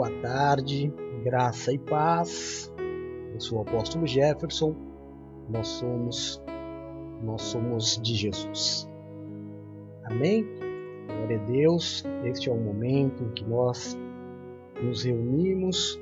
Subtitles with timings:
[0.00, 0.90] Boa tarde,
[1.22, 2.72] graça e paz.
[3.34, 4.74] Eu sou o apóstolo Jefferson.
[5.46, 6.42] Nós somos
[7.22, 8.88] nós somos de Jesus.
[10.04, 10.46] Amém?
[11.06, 12.02] Glória a Deus.
[12.24, 13.94] Este é o momento em que nós
[14.82, 16.00] nos reunimos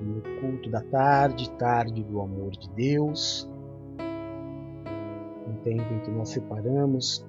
[0.00, 3.46] no culto da tarde, tarde do amor de Deus.
[5.46, 7.22] Um tempo em que nós separamos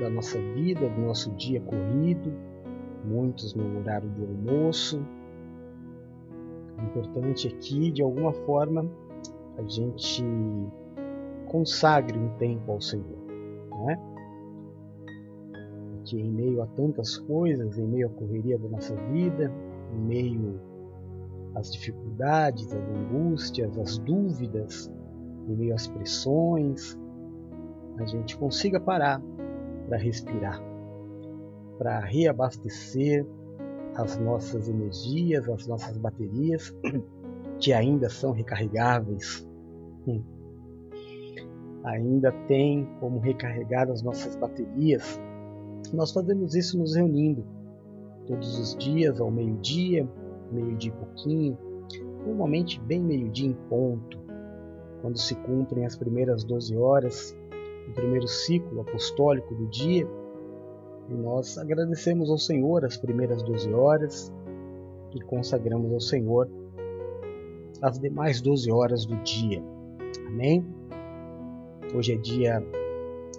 [0.00, 2.32] da nossa vida, do nosso dia corrido,
[3.04, 5.04] muitos no horário do almoço.
[6.78, 8.90] O importante aqui, de alguma forma,
[9.56, 10.24] a gente
[11.46, 13.18] consagre um tempo ao Senhor,
[13.70, 13.98] não é?
[15.92, 19.52] Porque em meio a tantas coisas, em meio à correria da nossa vida,
[19.92, 20.60] em meio
[21.54, 24.90] às dificuldades, às angústias, às dúvidas,
[25.48, 26.98] em meio às pressões,
[27.98, 29.22] a gente consiga parar
[29.86, 30.60] para respirar
[31.78, 33.26] para reabastecer
[33.96, 36.74] as nossas energias, as nossas baterias,
[37.58, 39.46] que ainda são recarregáveis.
[40.06, 40.22] Hum.
[41.84, 45.20] Ainda tem como recarregar as nossas baterias.
[45.92, 47.44] Nós fazemos isso nos reunindo
[48.26, 50.08] todos os dias, ao meio-dia,
[50.50, 51.58] meio-dia e pouquinho,
[52.26, 54.18] normalmente bem meio-dia em ponto,
[55.02, 57.36] quando se cumprem as primeiras 12 horas,
[57.88, 60.08] o primeiro ciclo apostólico do dia
[61.08, 64.32] e nós agradecemos ao Senhor as primeiras 12 horas
[65.14, 66.48] e consagramos ao Senhor
[67.82, 69.62] as demais 12 horas do dia.
[70.26, 70.64] Amém?
[71.94, 72.64] Hoje é dia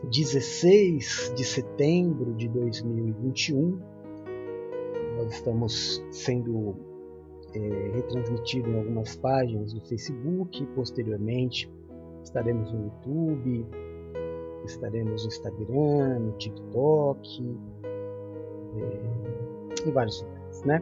[0.03, 3.79] 16 de setembro de 2021.
[5.17, 6.75] Nós estamos sendo
[7.53, 10.65] é, retransmitidos em algumas páginas do Facebook.
[10.75, 11.69] Posteriormente
[12.23, 13.65] estaremos no YouTube,
[14.65, 17.57] estaremos no Instagram, no TikTok,
[18.77, 20.81] é, em vários lugares, né?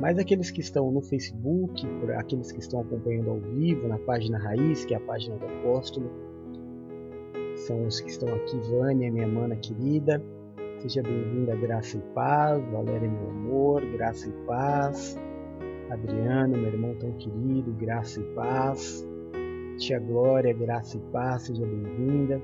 [0.00, 4.84] Mas aqueles que estão no Facebook, aqueles que estão acompanhando ao vivo na página Raiz,
[4.84, 6.08] que é a página do apóstolo,
[7.56, 10.22] são os que estão aqui, Vânia, minha mana querida.
[10.80, 12.64] Seja bem-vinda, graça e paz.
[12.70, 15.18] Valéria, meu amor, graça e paz.
[15.90, 19.04] Adriano, meu irmão tão querido, graça e paz.
[19.78, 22.40] Tia Glória, graça e paz, seja bem-vinda.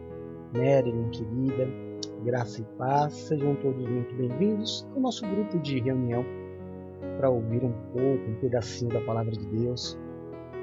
[0.56, 1.68] Marilyn, querida,
[2.24, 6.24] graça e paz, sejam todos muito bem-vindos ao nosso grupo de reunião
[7.18, 9.98] para ouvir um pouco, um pedacinho da palavra de Deus.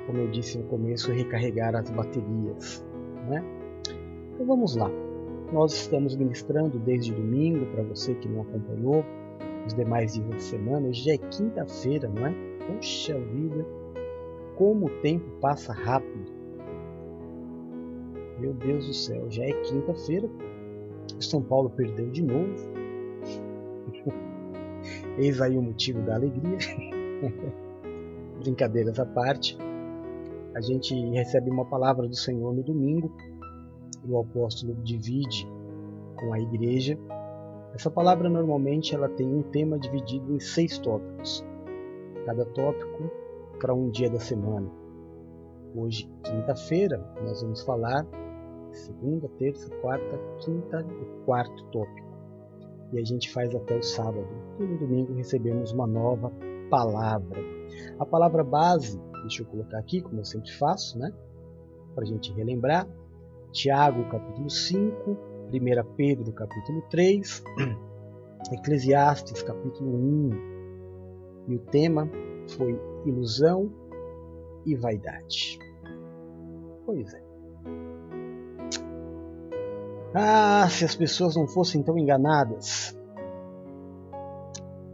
[0.07, 2.85] Como eu disse no começo, recarregar as baterias.
[3.27, 3.43] Né?
[4.33, 4.89] Então vamos lá.
[5.51, 9.03] Nós estamos ministrando desde domingo, para você que não acompanhou,
[9.67, 10.87] os demais dias da semana.
[10.87, 12.33] Hoje já é quinta-feira, não é?
[12.65, 13.65] Poxa vida,
[14.55, 16.30] como o tempo passa rápido.
[18.41, 20.27] Meu Deus do céu, já é quinta-feira.
[21.19, 22.55] São Paulo perdeu de novo.
[25.19, 26.57] Eis aí o motivo da alegria.
[28.41, 29.55] Brincadeiras à parte.
[30.55, 33.15] A gente recebe uma palavra do Senhor no domingo
[34.03, 35.47] e o apóstolo divide
[36.15, 36.97] com a igreja.
[37.75, 41.45] Essa palavra normalmente ela tem um tema dividido em seis tópicos.
[42.25, 43.03] Cada tópico
[43.59, 44.67] para um dia da semana.
[45.75, 48.03] Hoje, quinta-feira, nós vamos falar
[48.73, 52.11] segunda, terça, quarta, quinta e quarto tópico.
[52.93, 54.27] E a gente faz até o sábado.
[54.59, 56.31] E no domingo recebemos uma nova
[56.69, 57.39] palavra.
[57.99, 61.11] A palavra base, deixa eu colocar aqui, como eu sempre faço, né?
[61.95, 62.87] Para a gente relembrar.
[63.51, 67.43] Tiago, capítulo 5, 1 Pedro, capítulo 3,
[68.51, 70.29] Eclesiastes, capítulo 1.
[71.49, 72.09] E o tema
[72.55, 73.71] foi ilusão
[74.65, 75.59] e vaidade.
[76.85, 77.30] Pois é.
[80.13, 82.97] Ah, se as pessoas não fossem tão enganadas.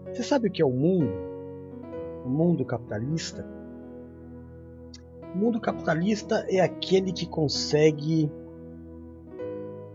[0.07, 1.11] Você sabe o que é o mundo?
[2.23, 3.45] O mundo capitalista?
[5.33, 8.31] O mundo capitalista é aquele que consegue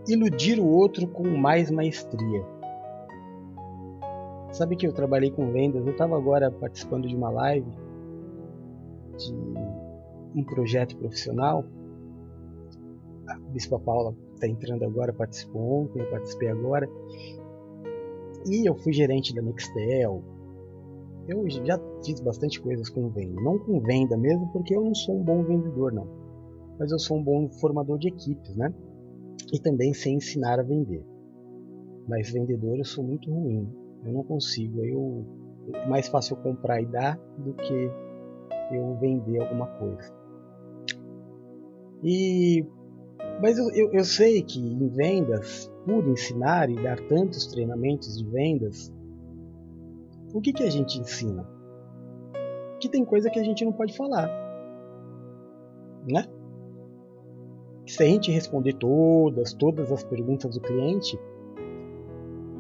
[0.09, 2.44] iludir o outro com mais maestria.
[4.50, 5.87] Sabe que eu trabalhei com vendas?
[5.87, 7.70] Eu estava agora participando de uma live
[9.17, 9.35] de
[10.35, 11.64] um projeto profissional.
[13.29, 16.89] A Bispa Paula está entrando agora, participou ontem, eu participei agora.
[18.47, 20.23] E eu fui gerente da Nextel.
[21.29, 23.41] Eu já fiz bastante coisas com venda.
[23.41, 26.09] Não com venda mesmo, porque eu não sou um bom vendedor, não.
[26.79, 28.75] Mas eu sou um bom formador de equipes, né?
[29.53, 31.05] E também sei ensinar a vender.
[32.09, 33.69] Mas vendedor eu sou muito ruim.
[34.05, 34.85] Eu não consigo.
[34.85, 35.25] Eu,
[35.89, 37.91] mais fácil eu comprar e dar do que
[38.73, 40.12] eu vender alguma coisa.
[42.03, 42.67] E
[43.40, 48.25] mas eu, eu, eu sei que em vendas, por ensinar e dar tantos treinamentos de
[48.29, 48.93] vendas,
[50.34, 51.46] o que, que a gente ensina?
[52.82, 54.29] que tem coisa que a gente não pode falar.
[56.05, 56.26] Né?
[57.87, 61.17] Se a gente responder todas, todas as perguntas do cliente,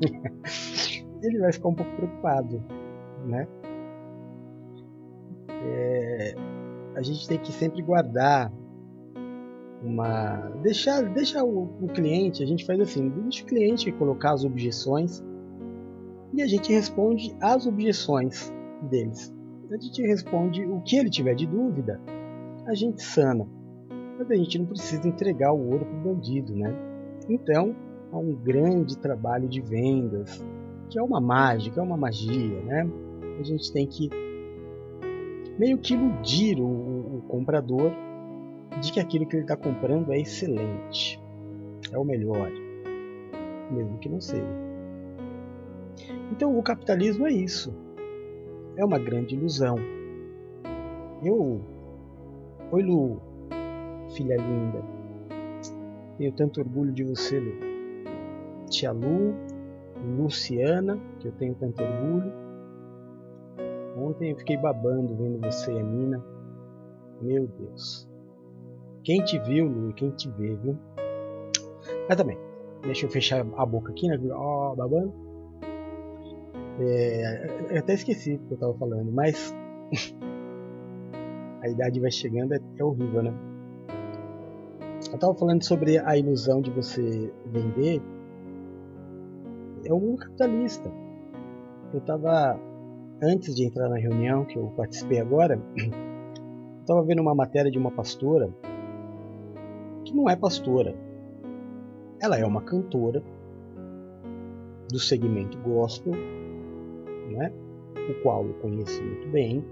[1.22, 2.62] ele vai ficar um pouco preocupado,
[3.26, 3.48] né?
[5.48, 6.34] É,
[6.94, 8.52] a gente tem que sempre guardar
[9.82, 14.44] uma deixar deixa o, o, cliente a gente faz assim deixa o cliente colocar as
[14.44, 15.22] objeções
[16.32, 18.50] e a gente responde as objeções
[18.88, 19.34] deles.
[19.70, 22.00] A gente responde o que ele tiver de dúvida
[22.66, 23.46] a gente sana.
[24.18, 26.72] Mas a gente não precisa entregar o ouro para o bandido né?
[27.28, 27.74] Então
[28.12, 30.44] há um grande trabalho de vendas
[30.88, 32.88] que é uma mágica é uma magia né?
[33.38, 34.08] A gente tem que
[35.58, 37.92] meio que iludir o, o comprador
[38.80, 41.20] de que aquilo que ele está comprando é excelente,
[41.92, 42.50] é o melhor,
[43.70, 44.46] mesmo que não seja.
[46.30, 47.74] Então o capitalismo é isso,
[48.76, 49.76] é uma grande ilusão.
[51.22, 51.60] Eu,
[52.72, 53.20] oi Lu,
[54.16, 54.82] filha linda,
[56.18, 57.52] tenho tanto orgulho de você, Lu.
[58.70, 59.34] Tia Lu,
[60.16, 62.32] Luciana, que eu tenho tanto orgulho.
[63.96, 66.24] Ontem eu fiquei babando vendo você e a Nina.
[67.20, 68.11] Meu Deus.
[69.04, 70.78] Quem te viu, Lu, quem te vê, viu?
[72.08, 72.38] Mas também,
[72.82, 74.16] deixa eu fechar a boca aqui, né?
[74.30, 75.12] Ó, oh, babando.
[76.78, 79.54] É, eu até esqueci o que eu tava falando, mas
[81.62, 83.34] a idade vai chegando, é, é horrível, né?
[85.12, 88.00] Eu tava falando sobre a ilusão de você vender.
[89.84, 90.88] É o mundo capitalista.
[91.92, 92.58] Eu tava,
[93.20, 95.90] antes de entrar na reunião que eu participei agora, eu
[96.86, 98.48] tava vendo uma matéria de uma pastora
[100.12, 100.94] que não é pastora.
[102.20, 103.22] Ela é uma cantora
[104.88, 106.12] do segmento gospel,
[107.30, 107.50] né?
[108.08, 109.64] o qual eu conheço muito bem.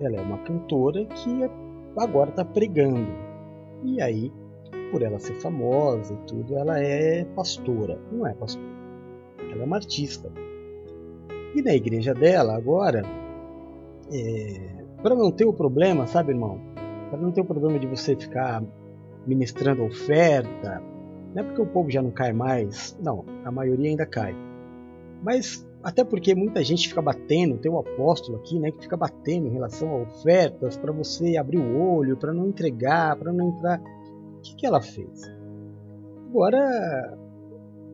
[0.00, 1.30] Ela é uma cantora que
[1.96, 3.06] agora está pregando.
[3.84, 4.32] E aí,
[4.90, 7.98] por ela ser famosa e tudo, ela é pastora.
[8.12, 8.66] Não é pastora.
[9.50, 10.30] Ela é uma artista.
[11.54, 13.02] E na igreja dela, agora,
[14.12, 14.84] é...
[15.02, 16.75] para não ter o problema, sabe, irmão?
[17.10, 18.62] Para não ter o problema de você ficar
[19.26, 20.82] ministrando oferta,
[21.34, 24.34] não é porque o povo já não cai mais, não, a maioria ainda cai.
[25.22, 29.46] Mas até porque muita gente fica batendo, tem um apóstolo aqui, né, que fica batendo
[29.46, 33.80] em relação a ofertas para você abrir o olho, para não entregar, para não entrar.
[33.80, 35.22] O que, que ela fez?
[36.28, 37.16] Agora,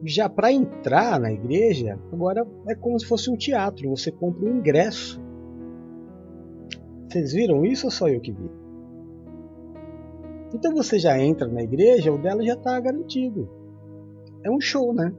[0.04, 4.58] já para entrar na igreja, agora é como se fosse um teatro, você compra um
[4.58, 5.20] ingresso.
[7.08, 8.61] Vocês viram isso ou só eu que vi?
[10.54, 13.48] Então você já entra na igreja, o dela já está garantido.
[14.44, 15.12] É um show, né?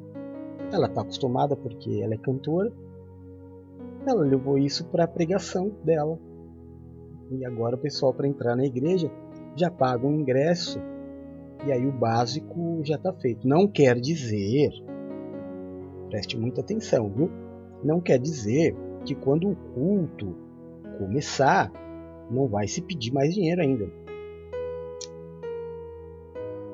[0.72, 2.72] Ela está acostumada porque ela é cantora.
[4.06, 6.20] Ela levou isso para a pregação dela.
[7.32, 9.10] E agora o pessoal para entrar na igreja
[9.56, 10.80] já paga um ingresso
[11.66, 13.48] e aí o básico já está feito.
[13.48, 14.70] Não quer dizer,
[16.10, 17.32] preste muita atenção, viu?
[17.84, 18.76] Não quer dizer
[19.06, 20.36] que quando o culto
[21.00, 21.72] começar
[22.30, 24.03] não vai se pedir mais dinheiro ainda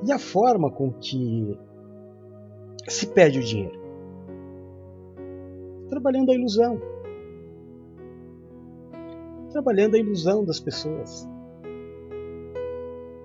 [0.03, 1.57] e a forma com que
[2.87, 3.79] se pede o dinheiro?
[5.89, 6.79] Trabalhando a ilusão.
[9.51, 11.27] Trabalhando a ilusão das pessoas.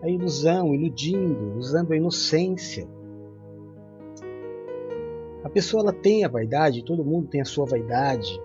[0.02, 2.88] A ilusão, iludindo, usando a inocência.
[5.44, 8.40] A pessoa ela tem a vaidade, todo mundo tem a sua vaidade.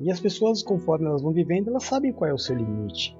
[0.00, 3.16] E as pessoas, conforme elas vão vivendo, elas sabem qual é o seu limite.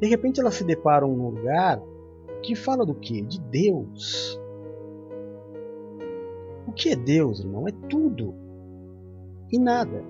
[0.00, 1.80] De repente elas se deparam num lugar
[2.42, 3.22] que fala do que?
[3.22, 4.40] De Deus.
[6.66, 7.66] O que é Deus, irmão?
[7.66, 8.34] É tudo
[9.50, 10.04] e nada.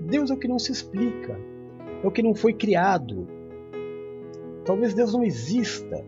[0.00, 1.38] Deus é o que não se explica,
[2.02, 3.28] é o que não foi criado.
[4.64, 6.04] Talvez Deus não exista,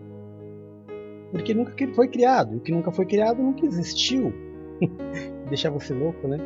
[1.30, 2.54] porque nunca foi criado.
[2.54, 4.32] E o que nunca foi criado nunca existiu.
[5.48, 6.38] Deixar você louco, né?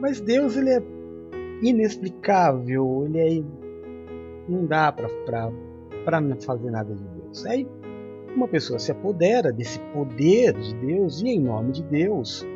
[0.00, 0.82] Mas Deus ele é
[1.62, 3.44] inexplicável, ele é
[4.48, 5.08] não dá para
[6.04, 7.46] para não fazer nada de Deus.
[7.46, 7.66] Aí
[8.34, 12.46] uma pessoa se apodera desse poder de Deus e em nome de Deus.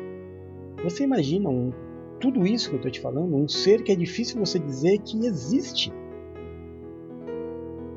[0.83, 1.71] Você imagina um,
[2.19, 5.25] tudo isso que eu estou te falando, um ser que é difícil você dizer que
[5.25, 5.91] existe.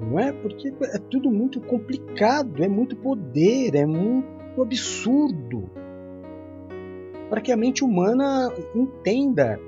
[0.01, 0.33] Não é?
[0.33, 5.71] Porque é tudo muito complicado, é muito poder, é muito absurdo.
[7.29, 9.61] Para que a mente humana entenda,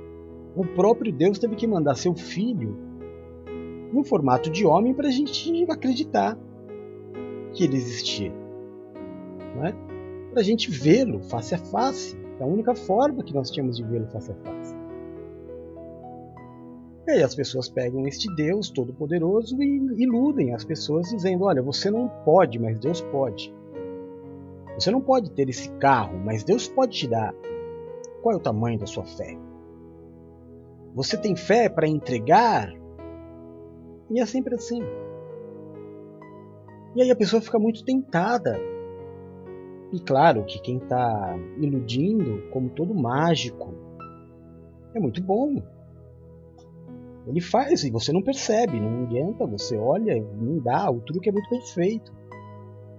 [0.56, 2.89] o próprio Deus teve que mandar seu filho
[3.92, 6.38] no formato de homem para a gente acreditar
[7.52, 8.32] que ele existia.
[9.64, 9.72] É?
[10.30, 12.18] Para a gente vê-lo face a face.
[12.38, 14.74] É a única forma que nós tínhamos de vê-lo face a face.
[17.06, 21.90] E aí as pessoas pegam este Deus todo-poderoso e iludem as pessoas dizendo: olha, você
[21.90, 23.52] não pode, mas Deus pode.
[24.78, 27.34] Você não pode ter esse carro, mas Deus pode te dar.
[28.22, 29.36] Qual é o tamanho da sua fé?
[30.94, 32.72] Você tem fé para entregar?
[34.10, 34.82] E é sempre assim.
[36.94, 38.58] E aí a pessoa fica muito tentada.
[39.92, 43.72] E claro que quem está iludindo, como todo mágico,
[44.94, 45.62] é muito bom.
[47.26, 51.32] Ele faz e você não percebe, não adianta, você olha, não dá, o truque é
[51.32, 52.12] muito bem feito.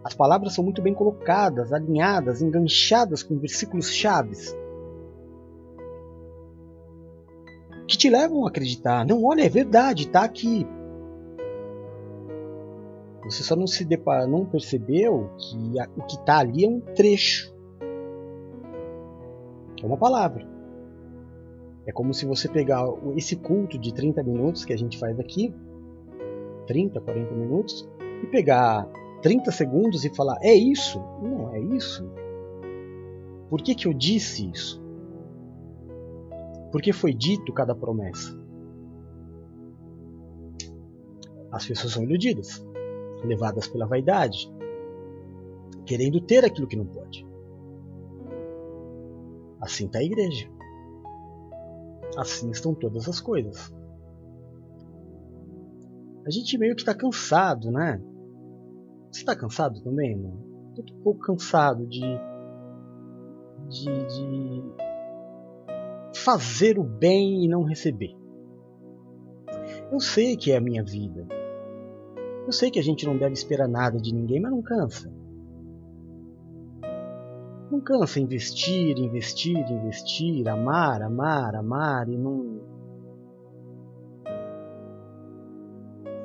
[0.03, 4.55] As palavras são muito bem colocadas, alinhadas, enganchadas com versículos chaves.
[7.87, 9.05] Que te levam a acreditar.
[9.05, 10.65] Não, olha, é verdade, está aqui.
[13.31, 16.81] Você só não se depara, não percebeu que a, o que está ali é um
[16.81, 17.55] trecho.
[19.81, 20.45] É uma palavra.
[21.87, 22.83] É como se você pegar
[23.15, 25.55] esse culto de 30 minutos que a gente faz aqui,
[26.67, 27.89] 30, 40 minutos,
[28.21, 28.85] e pegar
[29.21, 30.99] 30 segundos e falar: é isso?
[31.21, 32.05] Não, é isso.
[33.49, 34.83] Por que, que eu disse isso?
[36.69, 38.37] Por que foi dito cada promessa?
[41.49, 42.65] As pessoas são iludidas,
[43.23, 44.51] levadas pela vaidade,
[45.85, 47.27] querendo ter aquilo que não pode.
[49.61, 50.49] Assim está a igreja.
[52.17, 53.73] Assim estão todas as coisas.
[56.25, 58.01] A gente meio que está cansado, né?
[59.11, 60.73] Você está cansado também, mano?
[60.77, 62.01] Eu tô um pouco cansado de,
[63.69, 64.63] de, de
[66.15, 68.15] fazer o bem e não receber.
[69.91, 71.27] Eu sei que é a minha vida.
[72.45, 75.11] Eu sei que a gente não deve esperar nada de ninguém, mas não cansa.
[77.71, 82.59] Não cansa investir, investir, investir, amar, amar, amar e não.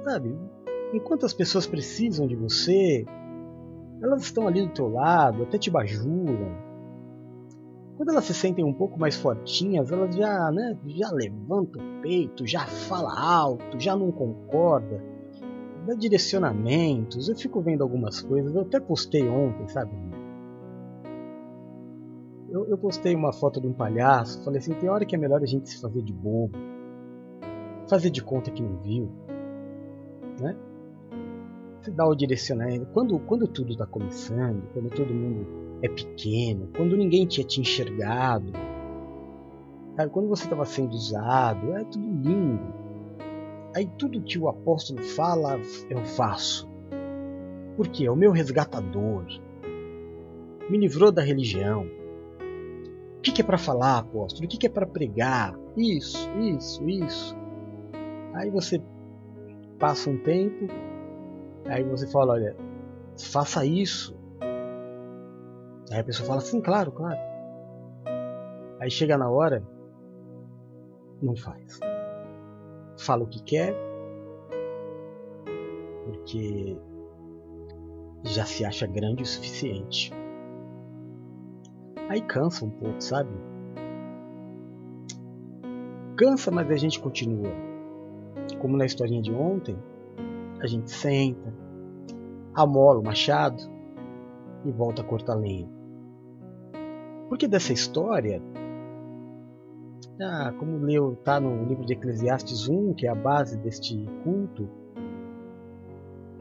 [0.02, 0.36] Sabe?
[0.92, 3.04] Enquanto as pessoas precisam de você,
[4.02, 6.66] elas estão ali do teu lado, até te bajulam.
[7.96, 12.46] Quando elas se sentem um pouco mais fortinhas, elas já, né, já levantam o peito,
[12.46, 15.02] já fala alto, já não concorda,
[15.86, 17.28] dá direcionamentos.
[17.28, 19.90] Eu fico vendo algumas coisas, eu até postei ontem, sabe?
[22.56, 25.42] eu, eu postei uma foto de um palhaço, falei assim, tem hora que é melhor
[25.42, 26.56] a gente se fazer de bobo,
[27.88, 29.10] fazer de conta que não viu,
[30.40, 30.56] né?
[31.80, 32.86] Você dá o direcionamento.
[32.86, 35.46] Quando, quando tudo está começando, quando todo mundo
[35.82, 38.52] é pequeno, quando ninguém tinha te enxergado,
[39.94, 40.10] sabe?
[40.10, 42.85] quando você estava sendo usado, é tudo lindo.
[43.76, 46.68] Aí tudo que o apóstolo fala, eu faço.
[47.76, 49.26] Porque é o meu resgatador.
[50.68, 51.86] Me livrou da religião
[53.26, 54.46] que, que é para falar, apóstolo?
[54.46, 55.58] O que, que é para pregar?
[55.76, 57.36] Isso, isso, isso.
[58.34, 58.80] Aí você
[59.80, 60.66] passa um tempo,
[61.66, 62.56] aí você fala, olha,
[63.18, 64.16] faça isso.
[65.90, 67.18] Aí a pessoa fala, sim, claro, claro.
[68.80, 69.62] Aí chega na hora,
[71.20, 71.80] não faz.
[72.98, 73.74] Fala o que quer,
[76.04, 76.78] porque
[78.24, 80.12] já se acha grande o suficiente.
[82.08, 83.30] Aí cansa um pouco, sabe?
[86.16, 87.52] Cansa, mas a gente continua.
[88.60, 89.76] Como na historinha de ontem,
[90.60, 91.52] a gente senta,
[92.54, 93.62] amola o machado
[94.64, 95.68] e volta a cortar lenha.
[97.28, 98.40] Porque dessa história,
[100.20, 103.94] ah, como leu, tá no livro de Eclesiastes 1, que é a base deste
[104.24, 104.68] culto,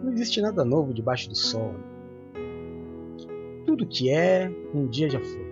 [0.01, 1.73] não existe nada novo debaixo do sol.
[3.65, 5.45] Tudo que é, um dia já foi.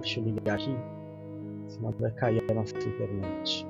[0.00, 0.76] Deixa eu ligar aqui,
[1.68, 3.66] senão vai cair a nossa internet.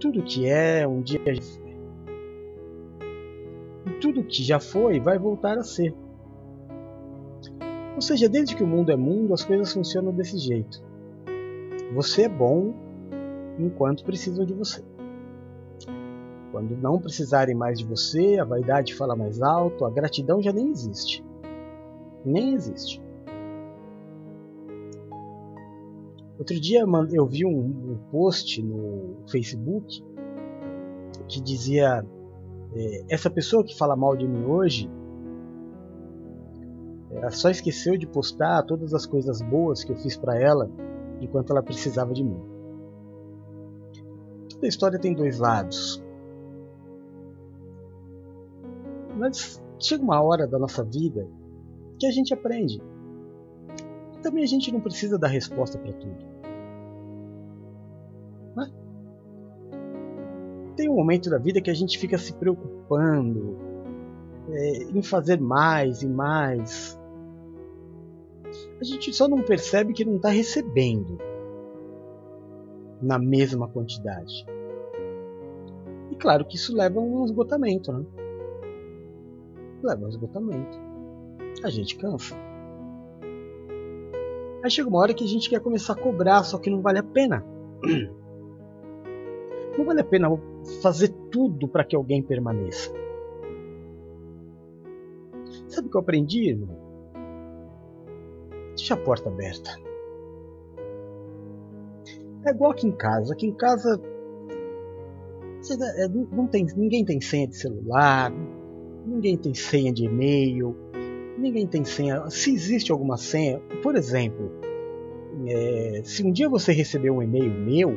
[0.00, 1.76] Tudo que é, um dia já foi.
[3.86, 5.94] E tudo que já foi vai voltar a ser.
[7.98, 10.80] Ou seja, desde que o mundo é mundo, as coisas funcionam desse jeito.
[11.96, 12.72] Você é bom
[13.58, 14.84] enquanto precisam de você.
[16.52, 20.70] Quando não precisarem mais de você, a vaidade fala mais alto, a gratidão já nem
[20.70, 21.24] existe.
[22.24, 23.02] Nem existe.
[26.38, 30.04] Outro dia eu vi um, post no Facebook
[31.26, 32.06] que dizia:
[32.76, 34.88] é, essa pessoa que fala mal de mim hoje,
[37.20, 40.70] ela só esqueceu de postar todas as coisas boas que eu fiz para ela
[41.20, 42.40] enquanto ela precisava de mim.
[44.50, 46.02] Toda história tem dois lados.
[49.16, 51.28] Mas chega uma hora da nossa vida
[51.98, 52.80] que a gente aprende
[54.22, 56.16] também a gente não precisa dar resposta para tudo.
[58.56, 58.70] Né?
[60.76, 63.58] Tem um momento da vida que a gente fica se preocupando
[64.50, 66.97] é, em fazer mais e mais.
[68.80, 71.18] A gente só não percebe que não está recebendo
[73.02, 74.46] na mesma quantidade.
[76.10, 78.04] E claro que isso leva a um esgotamento, né?
[79.82, 80.78] Leva a um esgotamento.
[81.64, 82.36] A gente cansa.
[84.62, 86.98] Aí chega uma hora que a gente quer começar a cobrar, só que não vale
[86.98, 87.44] a pena.
[89.76, 90.28] Não vale a pena
[90.82, 92.92] fazer tudo para que alguém permaneça.
[95.68, 96.87] Sabe o que eu aprendi, irmão?
[98.78, 99.76] Deixa a porta aberta.
[102.46, 103.32] É igual aqui em casa.
[103.32, 104.00] Aqui em casa
[105.96, 108.32] é, não tem, ninguém tem senha de celular,
[109.04, 110.76] ninguém tem senha de e-mail,
[111.36, 112.30] ninguém tem senha.
[112.30, 114.48] Se existe alguma senha, por exemplo,
[115.48, 117.96] é, se um dia você receber um e-mail meu,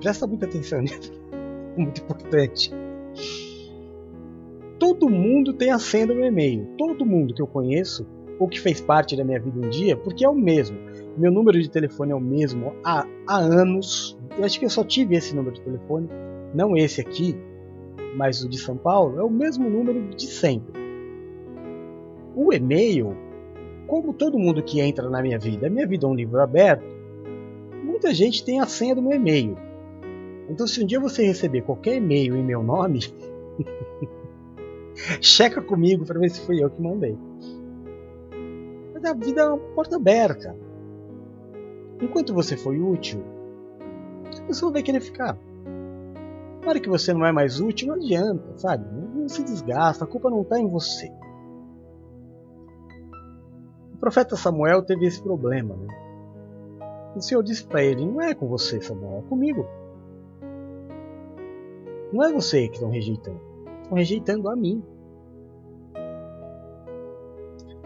[0.00, 1.12] presta muita atenção nisso,
[1.76, 2.72] é muito importante.
[4.80, 6.66] Todo mundo tem a senha do meu e-mail.
[6.76, 8.04] Todo mundo que eu conheço
[8.38, 10.78] ou que fez parte da minha vida um dia, porque é o mesmo.
[11.16, 14.18] Meu número de telefone é o mesmo há, há anos.
[14.36, 16.08] Eu acho que eu só tive esse número de telefone,
[16.54, 17.34] não esse aqui,
[18.16, 20.72] mas o de São Paulo, é o mesmo número de sempre.
[22.34, 23.16] O e-mail,
[23.86, 26.84] como todo mundo que entra na minha vida, minha vida é um livro aberto,
[27.82, 29.56] muita gente tem a senha do meu e-mail.
[30.48, 33.00] Então, se um dia você receber qualquer e-mail em meu nome,
[35.20, 37.16] checa comigo para ver se fui eu que mandei.
[39.06, 40.56] Mas a vida é uma porta aberta.
[42.02, 43.22] Enquanto você foi útil,
[44.48, 45.38] você vai querer ficar.
[46.60, 48.84] Na hora que você não é mais útil, não adianta, sabe?
[49.14, 51.12] Não se desgasta, a culpa não está em você.
[53.94, 55.76] O profeta Samuel teve esse problema.
[55.76, 55.86] Né?
[57.14, 59.64] O Senhor disse para ele: Não é com você, Samuel, é comigo.
[62.12, 63.40] Não é você que estão rejeitando,
[63.82, 64.82] estão rejeitando a mim.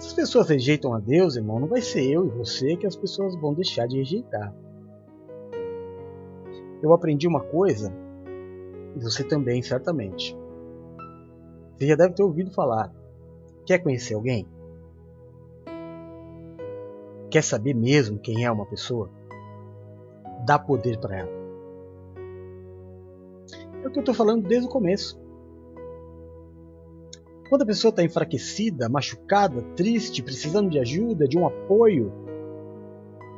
[0.01, 2.97] Se as pessoas rejeitam a Deus, irmão, não vai ser eu e você que as
[2.97, 4.55] pessoas vão deixar de rejeitar.
[6.83, 7.93] Eu aprendi uma coisa,
[8.97, 10.35] e você também, certamente.
[11.77, 12.91] Você já deve ter ouvido falar.
[13.67, 14.49] Quer conhecer alguém?
[17.31, 19.11] Quer saber mesmo quem é uma pessoa?
[20.47, 21.31] Dá poder para ela.
[23.85, 25.21] É o que eu estou falando desde o começo.
[27.51, 32.13] Quando a pessoa está enfraquecida, machucada, triste, precisando de ajuda, de um apoio,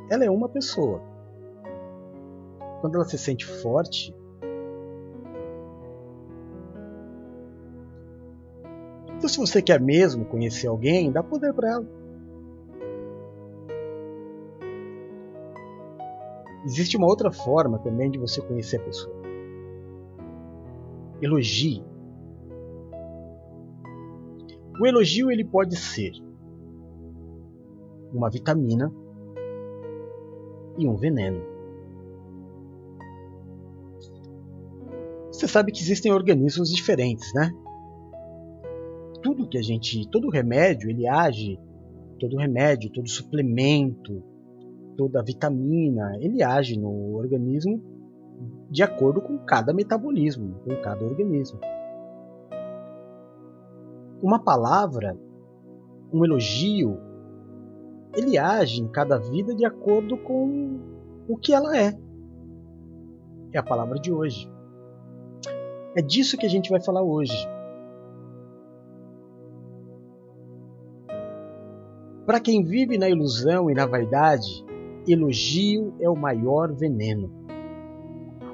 [0.07, 1.01] ela é uma pessoa.
[2.79, 4.15] Quando ela se sente forte,
[9.17, 11.87] então se você quer mesmo conhecer alguém, dá poder para ela.
[16.65, 19.15] Existe uma outra forma também de você conhecer a pessoa.
[21.19, 21.92] Elogie.
[24.79, 26.11] O elogio ele pode ser
[28.13, 28.91] uma vitamina
[30.77, 31.41] e um veneno.
[35.31, 37.51] Você sabe que existem organismos diferentes, né?
[39.21, 41.59] Tudo que a gente, todo remédio, ele age,
[42.19, 44.23] todo remédio, todo suplemento,
[44.97, 47.81] toda vitamina, ele age no organismo
[48.69, 51.59] de acordo com cada metabolismo, com cada organismo.
[54.23, 55.19] Uma palavra,
[56.13, 56.97] um elogio,
[58.15, 60.79] ele age em cada vida de acordo com
[61.27, 61.93] o que ela é.
[63.51, 64.49] É a palavra de hoje.
[65.93, 67.35] É disso que a gente vai falar hoje.
[72.25, 74.65] Para quem vive na ilusão e na vaidade,
[75.05, 77.29] elogio é o maior veneno.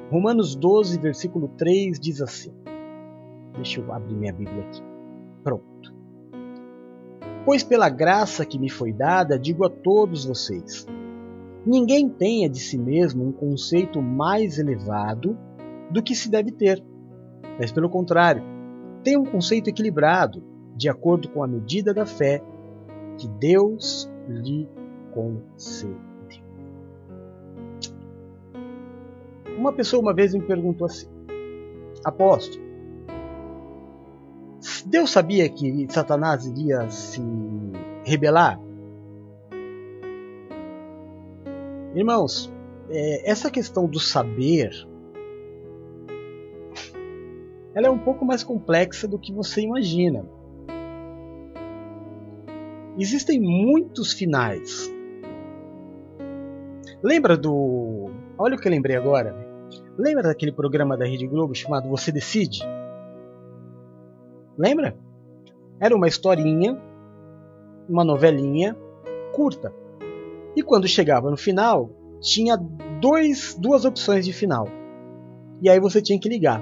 [0.09, 2.51] Romanos 12, versículo 3 diz assim:
[3.53, 4.88] Deixa eu abrir minha Bíblia aqui.
[5.43, 5.93] Pronto.
[7.45, 10.85] Pois pela graça que me foi dada, digo a todos vocês:
[11.65, 15.37] ninguém tenha de si mesmo um conceito mais elevado
[15.89, 16.83] do que se deve ter,
[17.57, 18.43] mas pelo contrário,
[19.03, 20.43] tenha um conceito equilibrado,
[20.75, 22.43] de acordo com a medida da fé
[23.17, 24.69] que Deus lhe
[25.13, 26.09] concedeu.
[29.57, 31.07] Uma pessoa uma vez me perguntou assim:
[32.05, 32.68] Apóstolo,
[34.85, 37.21] Deus sabia que Satanás iria se
[38.03, 38.59] rebelar?
[41.95, 42.51] Irmãos,
[42.89, 44.71] é, essa questão do saber
[47.73, 50.25] ela é um pouco mais complexa do que você imagina.
[52.97, 54.91] existem muitos finais.
[57.01, 58.11] Lembra do.
[58.37, 59.33] Olha o que eu lembrei agora.
[59.97, 62.59] Lembra daquele programa da Rede Globo chamado Você Decide?
[64.59, 64.93] Lembra?
[65.79, 66.77] Era uma historinha,
[67.87, 68.75] uma novelinha
[69.33, 69.73] curta.
[70.53, 72.57] E quando chegava no final, tinha
[72.99, 74.67] dois, duas opções de final.
[75.61, 76.61] E aí você tinha que ligar.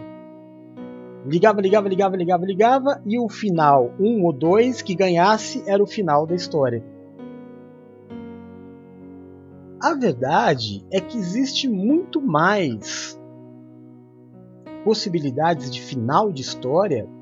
[1.26, 5.88] Ligava, ligava, ligava, ligava, ligava, e o final, um ou dois, que ganhasse era o
[5.88, 6.84] final da história.
[9.82, 13.20] A verdade é que existe muito mais
[14.84, 17.17] possibilidades de final de história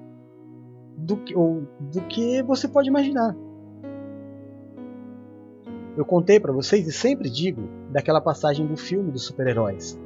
[1.05, 3.35] do que, ou, do que você pode imaginar.
[5.95, 9.97] Eu contei para vocês e sempre digo daquela passagem do filme dos super-heróis.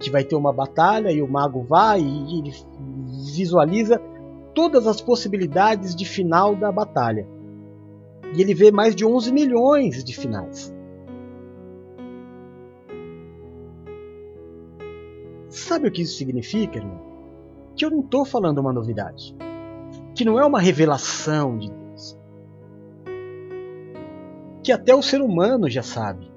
[0.00, 2.52] Que vai ter uma batalha e o mago vai e ele
[3.34, 4.00] visualiza
[4.54, 7.28] todas as possibilidades de final da batalha.
[8.34, 10.74] E ele vê mais de 11 milhões de finais.
[15.48, 17.00] Sabe o que isso significa, irmão?
[17.76, 19.36] Que eu não estou falando uma novidade.
[20.16, 22.18] Que não é uma revelação de Deus.
[24.64, 26.28] Que até o ser humano já sabe.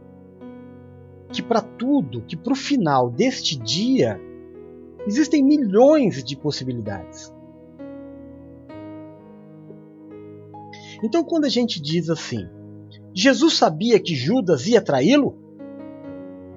[1.32, 4.22] Que para tudo, que para o final deste dia,
[5.08, 7.34] existem milhões de possibilidades.
[11.02, 12.48] Então, quando a gente diz assim,
[13.14, 15.36] Jesus sabia que Judas ia traí-lo,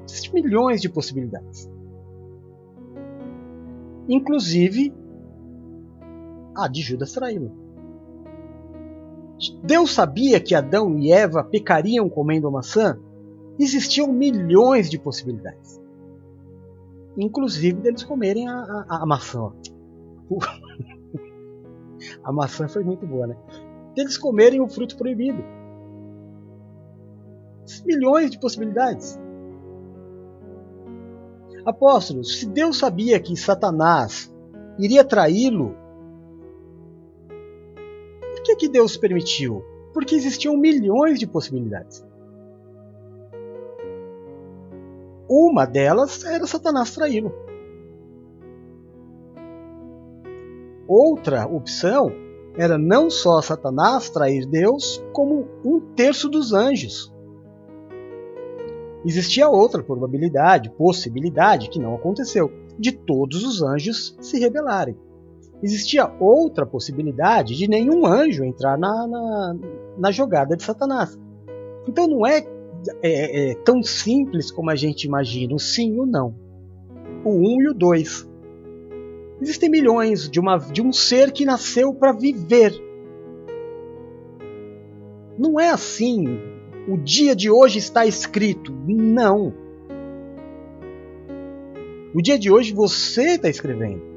[0.04, 1.70] existem milhões de possibilidades
[4.08, 4.92] inclusive
[6.54, 7.50] a de Judas traí-lo.
[9.62, 12.98] Deus sabia que Adão e Eva pecariam comendo a maçã?
[13.58, 15.80] Existiam milhões de possibilidades.
[17.16, 19.52] Inclusive deles comerem a, a, a maçã.
[22.22, 23.36] a maçã foi muito boa, né?
[23.94, 25.42] Deles comerem o fruto proibido.
[27.84, 29.18] Milhões de possibilidades.
[31.64, 34.32] Apóstolos, se Deus sabia que Satanás
[34.78, 35.76] iria traí-lo,
[38.42, 39.64] por que, que Deus permitiu?
[39.94, 42.04] Porque existiam milhões de possibilidades.
[45.28, 47.32] Uma delas era Satanás traí-lo.
[50.88, 52.12] Outra opção
[52.56, 57.14] era não só Satanás trair Deus, como um terço dos anjos.
[59.04, 64.96] Existia outra probabilidade, possibilidade, que não aconteceu, de todos os anjos se rebelarem.
[65.62, 69.56] Existia outra possibilidade de nenhum anjo entrar na, na,
[69.96, 71.16] na jogada de Satanás.
[71.86, 72.44] Então não é,
[73.02, 76.34] é, é, tão simples como a gente imagina, o sim e o não.
[77.24, 78.28] O um e o dois.
[79.40, 82.72] Existem milhões de, uma, de um ser que nasceu para viver.
[85.38, 86.38] Não é assim
[86.88, 88.72] o dia de hoje está escrito.
[88.86, 89.54] Não.
[92.14, 94.11] O dia de hoje você está escrevendo.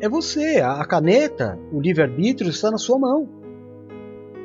[0.00, 3.28] É você, a caneta, o livre-arbítrio está na sua mão.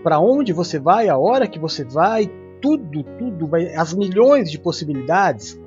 [0.04, 4.60] Para onde você vai, a hora que você vai, tudo, tudo, vai, as milhões de
[4.60, 5.60] possibilidades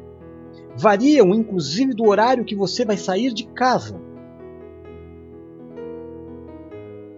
[0.76, 4.00] variam inclusive do horário que você vai sair de casa.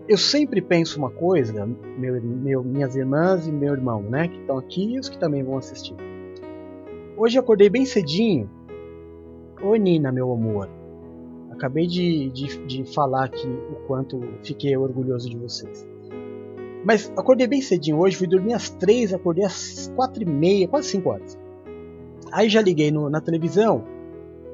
[0.09, 1.67] eu sempre penso uma coisa,
[1.99, 5.43] meu, meu, minhas irmãs e meu irmão, né, que estão aqui e os que também
[5.43, 5.97] vão assistir.
[7.17, 8.49] Hoje eu acordei bem cedinho.
[9.63, 10.69] Oi Nina, meu amor.
[11.57, 15.87] Acabei de, de, de falar aqui o quanto fiquei orgulhoso de vocês.
[16.85, 20.89] Mas acordei bem cedinho hoje, fui dormir às três, acordei às quatro e meia, quase
[20.89, 21.37] cinco horas.
[22.31, 23.85] Aí já liguei no, na televisão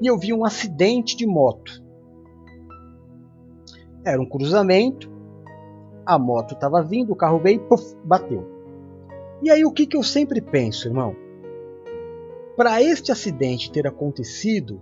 [0.00, 1.82] e eu vi um acidente de moto.
[4.04, 5.12] Era um cruzamento
[6.04, 8.46] a moto estava vindo, o carro veio e puff, bateu.
[9.42, 11.14] E aí o que, que eu sempre penso, irmão?
[12.56, 14.80] Para este acidente ter acontecido,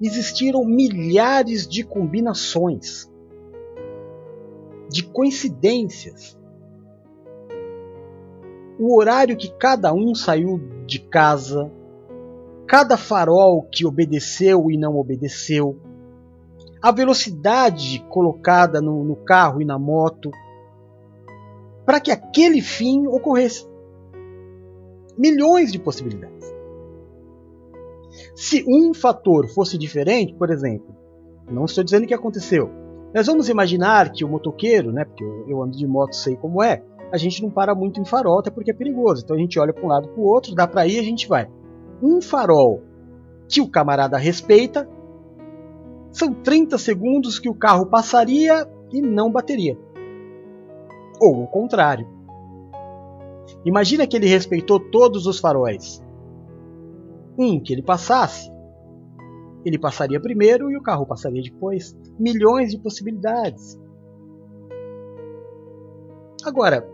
[0.00, 3.10] existiram milhares de combinações,
[4.90, 6.38] de coincidências.
[8.78, 11.70] O horário que cada um saiu de casa,
[12.66, 15.80] cada farol que obedeceu e não obedeceu,
[16.82, 20.30] a velocidade colocada no, no carro e na moto,
[21.86, 23.66] para que aquele fim ocorresse.
[25.16, 26.55] Milhões de possibilidades.
[28.34, 30.94] Se um fator fosse diferente, por exemplo,
[31.50, 32.70] não estou dizendo que aconteceu,
[33.14, 36.82] mas vamos imaginar que o motoqueiro, né, porque eu ando de moto, sei como é,
[37.12, 39.22] a gente não para muito em farol, até porque é perigoso.
[39.24, 41.28] Então a gente olha para um lado para o outro, dá para ir, a gente
[41.28, 41.48] vai.
[42.02, 42.82] Um farol
[43.48, 44.88] que o camarada respeita,
[46.10, 49.78] são 30 segundos que o carro passaria e não bateria.
[51.20, 52.08] Ou o contrário.
[53.64, 56.02] Imagina que ele respeitou todos os faróis.
[57.38, 58.50] Um que ele passasse,
[59.64, 61.96] ele passaria primeiro e o carro passaria depois.
[62.18, 63.78] Milhões de possibilidades.
[66.44, 66.88] Agora,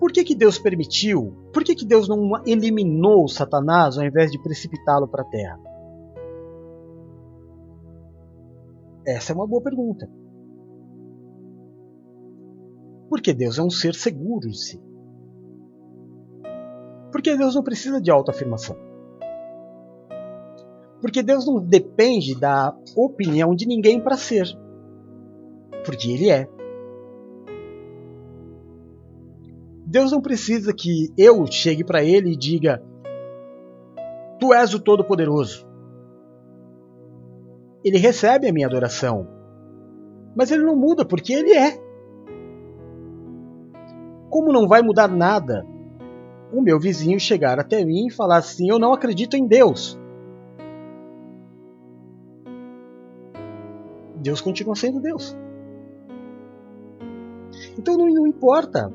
[0.00, 1.36] por que, que Deus permitiu?
[1.52, 5.60] Por que, que Deus não eliminou Satanás ao invés de precipitá-lo para a terra?
[9.06, 10.10] Essa é uma boa pergunta.
[13.10, 14.82] Porque Deus é um ser seguro de si.
[17.12, 18.76] Porque Deus não precisa de autoafirmação.
[21.00, 24.46] Porque Deus não depende da opinião de ninguém para ser.
[25.84, 26.48] Porque Ele é.
[29.86, 32.82] Deus não precisa que eu chegue para Ele e diga:
[34.40, 35.66] Tu és o Todo-Poderoso.
[37.84, 39.28] Ele recebe a minha adoração.
[40.34, 41.78] Mas ele não muda porque ele é.
[44.30, 45.64] Como não vai mudar nada
[46.52, 49.98] o meu vizinho chegar até mim e falar assim: Eu não acredito em Deus.
[54.24, 55.36] Deus continua sendo Deus.
[57.78, 58.90] Então não, não importa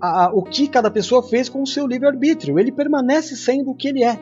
[0.00, 3.74] a, a, o que cada pessoa fez com o seu livre-arbítrio, ele permanece sendo o
[3.76, 4.18] que ele é.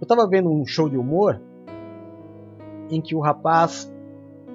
[0.00, 1.40] Eu estava vendo um show de humor
[2.88, 3.92] em que o rapaz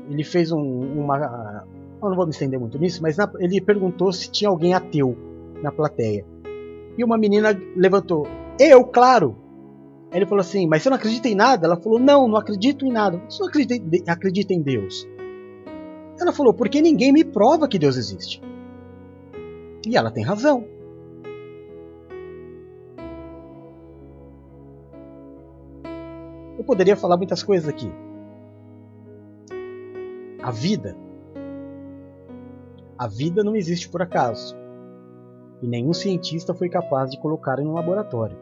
[0.09, 1.65] ele fez um, uma.
[2.01, 5.17] Eu não vou me estender muito nisso, mas na, ele perguntou se tinha alguém ateu
[5.61, 6.25] na plateia.
[6.97, 8.25] E uma menina levantou:
[8.57, 9.46] Eu, claro!
[10.11, 11.65] Aí ele falou assim: Mas você não acredita em nada?
[11.65, 13.21] Ela falou: Não, não acredito em nada.
[13.29, 15.07] Você não acredita, acredita em Deus?
[16.19, 18.41] Ela falou: Porque ninguém me prova que Deus existe.
[19.85, 20.65] E ela tem razão.
[26.57, 27.91] Eu poderia falar muitas coisas aqui.
[30.41, 30.97] A vida.
[32.97, 34.57] A vida não existe por acaso
[35.61, 38.37] e nenhum cientista foi capaz de colocar em um laboratório.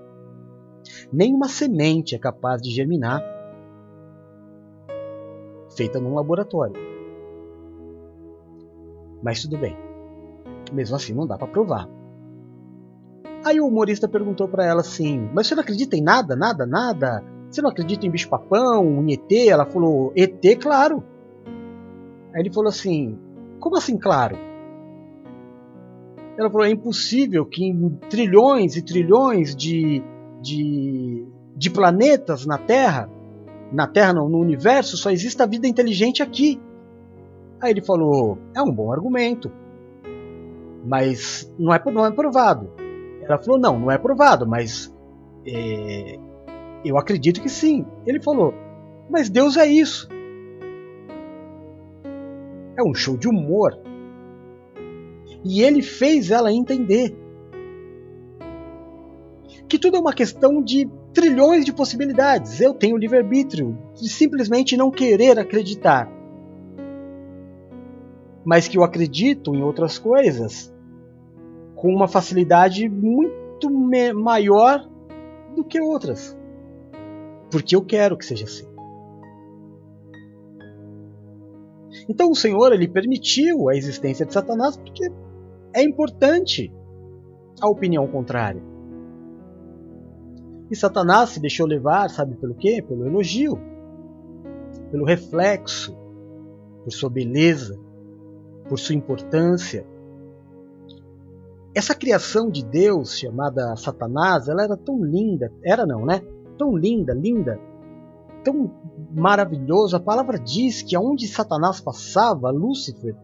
[1.12, 3.24] Nenhuma semente é capaz de germinar
[5.76, 6.76] feita num laboratório.
[9.22, 9.76] Mas tudo bem.
[10.72, 11.90] Mesmo assim, não dá para provar.
[13.44, 17.24] Aí o humorista perguntou para ela assim: Mas você não acredita em nada, nada, nada?
[17.50, 19.32] Você não acredita em bicho-papão, em ET?
[19.48, 21.04] Ela falou: ET, claro.
[22.34, 23.18] Aí ele falou assim:
[23.60, 24.38] Como assim, claro?
[26.38, 30.04] Ela falou: é impossível que em trilhões e trilhões de,
[30.46, 33.10] de, de planetas na Terra,
[33.72, 36.62] na Terra no universo, só exista vida inteligente aqui.
[37.60, 39.52] Aí ele falou: é um bom argumento,
[40.86, 42.70] mas não é, não é provado.
[43.24, 44.96] Ela falou: não, não é provado, mas
[45.48, 46.20] é,
[46.86, 47.84] eu acredito que sim.
[48.06, 48.54] Ele falou:
[49.10, 50.08] mas Deus é isso.
[52.78, 53.80] É um show de humor.
[55.44, 57.16] E ele fez ela entender
[59.68, 62.62] que tudo é uma questão de trilhões de possibilidades.
[62.62, 66.12] Eu tenho livre-arbítrio de simplesmente não querer acreditar.
[68.44, 70.74] Mas que eu acredito em outras coisas
[71.76, 73.70] com uma facilidade muito
[74.16, 74.88] maior
[75.56, 76.38] do que outras.
[77.50, 78.68] Porque eu quero que seja assim.
[82.08, 85.10] Então o Senhor ele permitiu a existência de Satanás porque
[85.74, 86.72] é importante
[87.60, 88.75] a opinião contrária.
[90.76, 92.84] E Satanás se deixou levar, sabe pelo quê?
[92.86, 93.58] Pelo elogio,
[94.92, 95.98] pelo reflexo,
[96.84, 97.80] por sua beleza,
[98.68, 99.88] por sua importância.
[101.74, 106.22] Essa criação de Deus chamada Satanás, ela era tão linda, era não, né?
[106.58, 107.58] Tão linda, linda,
[108.44, 108.70] tão
[109.14, 109.96] maravilhoso.
[109.96, 113.16] A palavra diz que aonde Satanás passava, Lúcifer,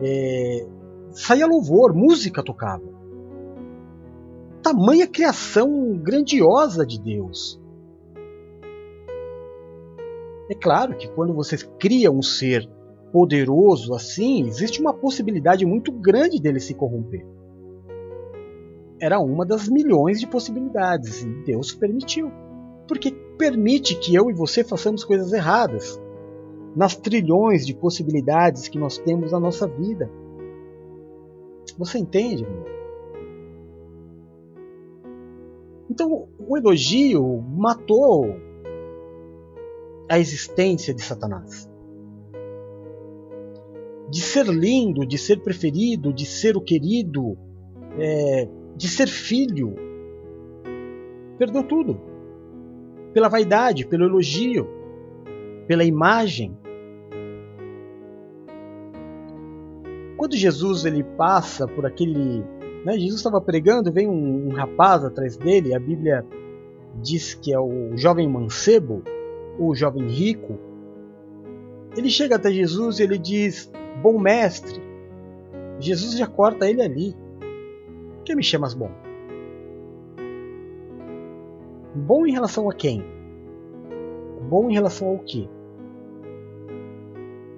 [0.00, 0.66] é,
[1.10, 2.89] saía louvor, música tocava.
[4.70, 7.60] Tamanha criação grandiosa de Deus.
[10.48, 12.70] É claro que quando você cria um ser
[13.12, 17.26] poderoso assim, existe uma possibilidade muito grande dele se corromper.
[19.00, 22.30] Era uma das milhões de possibilidades e Deus permitiu.
[22.86, 26.00] Porque permite que eu e você façamos coisas erradas
[26.76, 30.08] nas trilhões de possibilidades que nós temos na nossa vida.
[31.76, 32.46] Você entende?
[35.90, 38.36] Então, o elogio matou
[40.08, 41.68] a existência de Satanás.
[44.08, 47.36] De ser lindo, de ser preferido, de ser o querido,
[47.98, 49.74] é, de ser filho.
[51.36, 52.00] Perdeu tudo.
[53.12, 54.68] Pela vaidade, pelo elogio,
[55.66, 56.56] pela imagem.
[60.16, 62.44] Quando Jesus ele passa por aquele.
[62.84, 66.24] Né, Jesus estava pregando, vem um, um rapaz atrás dele, a Bíblia
[67.02, 69.02] diz que é o jovem mancebo,
[69.58, 70.58] o jovem rico.
[71.96, 73.70] Ele chega até Jesus e ele diz:
[74.02, 74.80] Bom mestre.
[75.78, 77.16] Jesus já corta ele ali.
[78.16, 78.90] Por que me chamas bom?
[81.94, 83.04] Bom em relação a quem?
[84.48, 85.48] Bom em relação ao quê?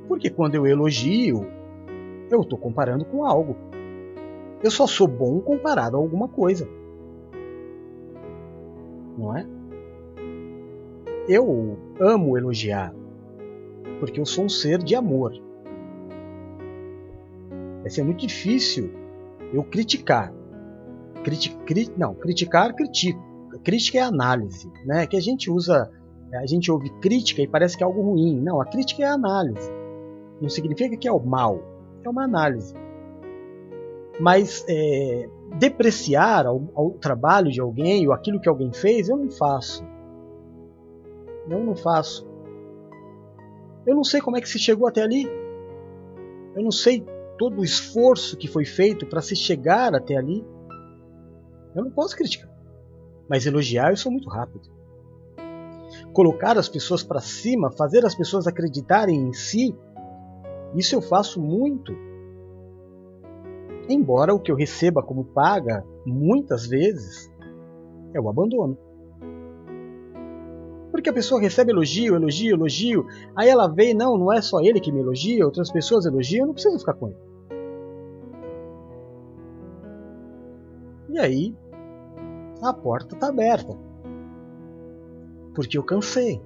[0.09, 1.47] Porque quando eu elogio,
[2.31, 3.57] eu estou comparando com algo.
[4.62, 6.68] Eu só sou bom comparado a alguma coisa.
[9.18, 9.46] Não é?
[11.29, 12.94] Eu amo elogiar,
[14.01, 15.33] porque eu sou um ser de amor.
[17.81, 18.90] Vai ser muito difícil
[19.53, 20.33] eu criticar.
[21.22, 23.20] Criti cri não, criticar, critico.
[23.62, 25.07] Crítica é análise, né?
[25.07, 25.90] Que a gente usa,
[26.35, 28.40] a gente ouve crítica e parece que é algo ruim.
[28.40, 29.70] Não, a crítica é análise.
[30.40, 31.62] Não significa que é o mal,
[32.03, 32.75] é uma análise.
[34.20, 39.85] Mas é, depreciar o trabalho de alguém ou aquilo que alguém fez, eu não faço.
[41.48, 42.27] Eu não faço.
[43.87, 45.27] Eu não sei como é que se chegou até ali.
[46.55, 47.05] Eu não sei
[47.38, 50.44] todo o esforço que foi feito para se chegar até ali.
[51.75, 52.51] Eu não posso criticar.
[53.29, 54.70] Mas elogiar eu sou muito rápido.
[56.12, 59.75] Colocar as pessoas para cima, fazer as pessoas acreditarem em si,
[60.75, 61.92] isso eu faço muito.
[63.88, 67.31] Embora o que eu receba como paga, muitas vezes,
[68.14, 68.79] é o abandono.
[70.90, 74.79] Porque a pessoa recebe elogio, elogio, elogio, aí ela vê, não, não é só ele
[74.79, 77.16] que me elogia, outras pessoas elogiam, eu não preciso ficar com ele.
[81.09, 81.57] E aí,
[82.62, 83.77] a porta está aberta.
[85.55, 86.40] Porque eu cansei.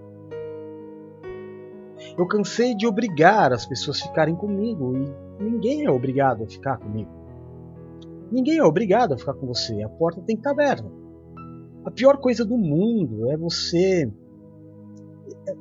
[2.17, 6.79] Eu cansei de obrigar as pessoas a ficarem comigo e ninguém é obrigado a ficar
[6.79, 7.16] comigo.
[8.31, 9.83] Ninguém é obrigado a ficar com você.
[9.83, 10.91] A porta tem que estar aberta.
[11.85, 14.11] A pior coisa do mundo é você.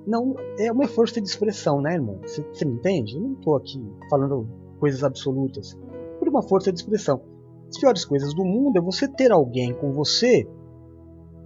[0.08, 2.20] Não, é uma força de expressão, né, irmão?
[2.24, 3.16] Você, você me entende?
[3.16, 4.48] Eu não estou aqui falando
[4.80, 5.78] coisas absolutas.
[6.18, 7.22] Por uma força de expressão.
[7.70, 10.48] As piores coisas do mundo é você ter alguém com você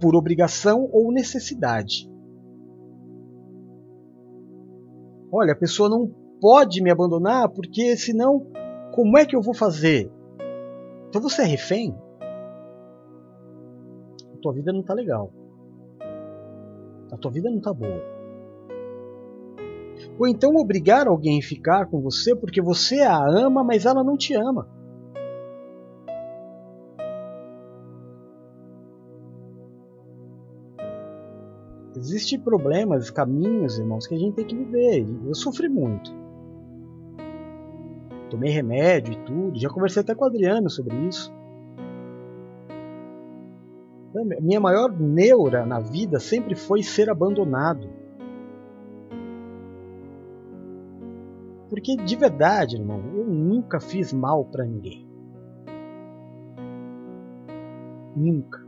[0.00, 2.10] por obrigação ou necessidade.
[5.32, 8.46] Olha, a pessoa não pode me abandonar porque senão
[8.92, 10.10] como é que eu vou fazer?
[11.10, 11.92] Então você é refém?
[14.32, 15.32] A tua vida não está legal.
[17.10, 18.00] A tua vida não está boa.
[20.20, 24.16] Ou então obrigar alguém a ficar com você porque você a ama, mas ela não
[24.16, 24.68] te ama.
[31.96, 35.04] Existem problemas, caminhos, irmãos, que a gente tem que viver.
[35.26, 36.19] Eu sofri muito.
[38.30, 39.58] Tomei remédio e tudo.
[39.58, 41.32] Já conversei até com o Adriano sobre isso.
[44.40, 47.88] Minha maior neura na vida sempre foi ser abandonado.
[51.68, 55.08] Porque de verdade, irmão, eu nunca fiz mal para ninguém.
[58.16, 58.66] Nunca.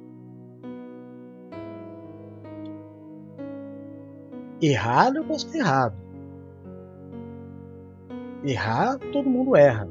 [4.60, 6.11] Errado eu posso ter errado.
[8.44, 9.88] Errar, todo mundo erra.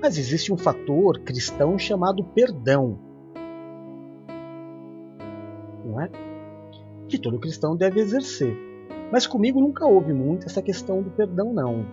[0.00, 2.98] Mas existe um fator cristão chamado perdão.
[5.84, 6.10] Não é?
[7.08, 8.56] Que todo cristão deve exercer.
[9.10, 11.86] Mas comigo nunca houve muito essa questão do perdão, não.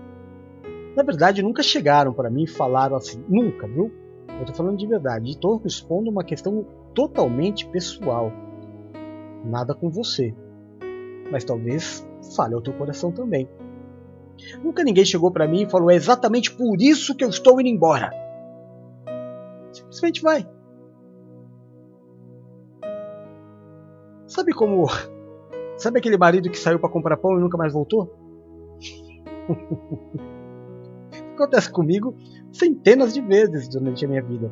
[0.95, 3.23] Na verdade, nunca chegaram para mim e falaram assim.
[3.27, 3.91] Nunca, viu?
[4.27, 5.31] Eu estou falando de verdade.
[5.31, 8.31] Estou respondo uma questão totalmente pessoal.
[9.43, 10.35] Nada com você
[11.33, 13.49] mas talvez fale ao teu coração também.
[14.63, 17.69] Nunca ninguém chegou para mim e falou: é exatamente por isso que eu estou indo
[17.69, 18.11] embora.
[19.71, 20.47] Simplesmente vai.
[24.27, 24.85] Sabe como.
[25.77, 28.13] Sabe aquele marido que saiu para comprar pão e nunca mais voltou?
[31.33, 32.15] Acontece comigo
[32.51, 34.51] centenas de vezes durante a minha vida.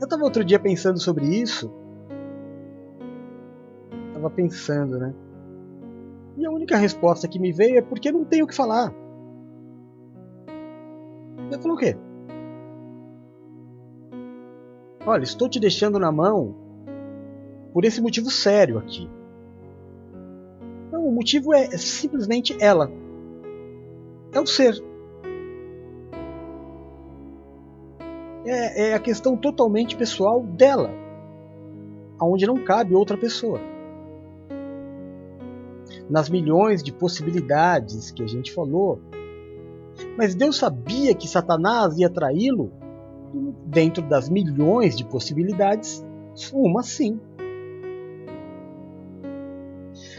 [0.00, 1.72] Eu estava outro dia pensando sobre isso
[4.16, 5.14] Tava pensando, né?
[6.36, 8.92] E a única resposta que me veio é porque não tenho o que falar.
[11.50, 11.96] Ele falou o quê?
[15.06, 16.54] Olha, estou te deixando na mão
[17.72, 19.08] por esse motivo sério aqui.
[20.92, 22.90] Não, o motivo é, é simplesmente ela.
[24.32, 24.74] É o ser.
[28.44, 30.90] É, é a questão totalmente pessoal dela,
[32.18, 33.75] aonde não cabe outra pessoa
[36.08, 39.00] nas milhões de possibilidades que a gente falou,
[40.16, 42.70] Mas Deus sabia que Satanás ia traí-lo
[43.66, 46.04] dentro das milhões de possibilidades,
[46.52, 47.18] uma sim.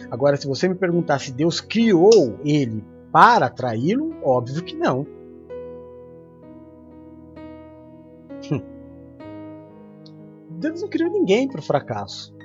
[0.10, 5.06] Agora, se você me perguntar se Deus criou ele para traí-lo, óbvio que não.
[8.52, 8.62] Hum.
[10.50, 12.37] Deus não criou ninguém para o fracasso.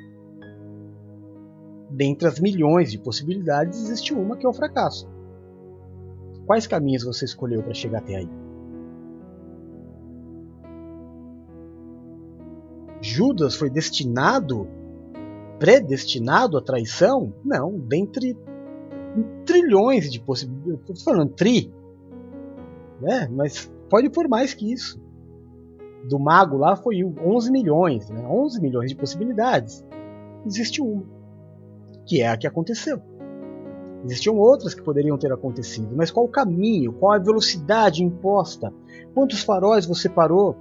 [1.93, 5.07] Dentre as milhões de possibilidades, existe uma que é o fracasso.
[6.47, 8.28] Quais caminhos você escolheu para chegar até aí?
[13.03, 14.66] Judas foi destinado,
[15.59, 17.34] predestinado à traição?
[17.45, 18.38] Não, dentre
[19.45, 20.80] trilhões de possibilidades.
[20.80, 21.70] Estou falando tri,
[23.03, 23.28] né?
[23.30, 24.99] mas pode por mais que isso.
[26.09, 28.26] Do mago lá foi 11 milhões, né?
[28.26, 29.84] 11 milhões de possibilidades.
[30.45, 31.05] Existe uma,
[32.07, 33.00] que é a que aconteceu.
[34.05, 36.92] Existiam outras que poderiam ter acontecido, mas qual o caminho?
[36.92, 38.72] Qual a velocidade imposta?
[39.14, 40.57] Quantos faróis você parou?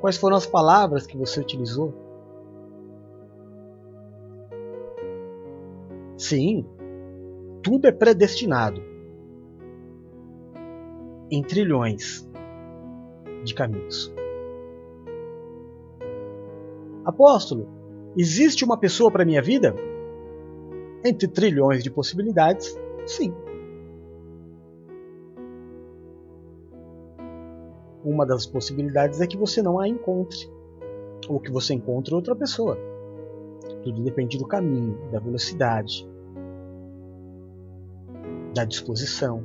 [0.00, 1.94] Quais foram as palavras que você utilizou?
[6.16, 6.66] Sim,
[7.62, 8.82] tudo é predestinado
[11.30, 12.28] em trilhões
[13.44, 14.12] de caminhos.
[17.04, 17.77] Apóstolo,
[18.16, 19.74] existe uma pessoa para minha vida?
[21.04, 23.32] Entre trilhões de possibilidades, sim.
[28.04, 30.50] Uma das possibilidades é que você não a encontre,
[31.28, 32.78] ou que você encontre outra pessoa.
[33.82, 36.08] Tudo depende do caminho, da velocidade,
[38.54, 39.44] da disposição,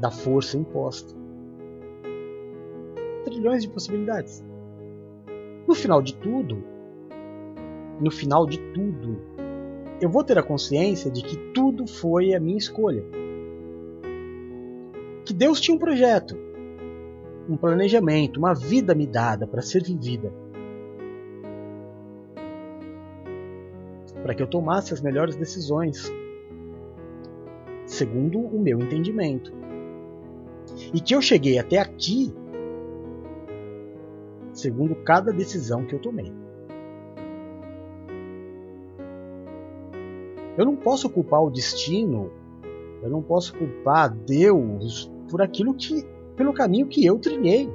[0.00, 1.14] da força imposta.
[3.24, 4.42] Trilhões de possibilidades.
[5.68, 6.64] No final de tudo,
[8.00, 9.20] no final de tudo,
[10.00, 13.04] eu vou ter a consciência de que tudo foi a minha escolha.
[15.26, 16.38] Que Deus tinha um projeto,
[17.46, 20.32] um planejamento, uma vida me dada para ser vivida.
[24.22, 26.10] Para que eu tomasse as melhores decisões,
[27.84, 29.52] segundo o meu entendimento.
[30.94, 32.34] E que eu cheguei até aqui
[34.58, 36.32] segundo cada decisão que eu tomei.
[40.56, 42.32] Eu não posso culpar o destino,
[43.02, 46.04] eu não posso culpar Deus por aquilo que,
[46.36, 47.70] pelo caminho que eu trilhei,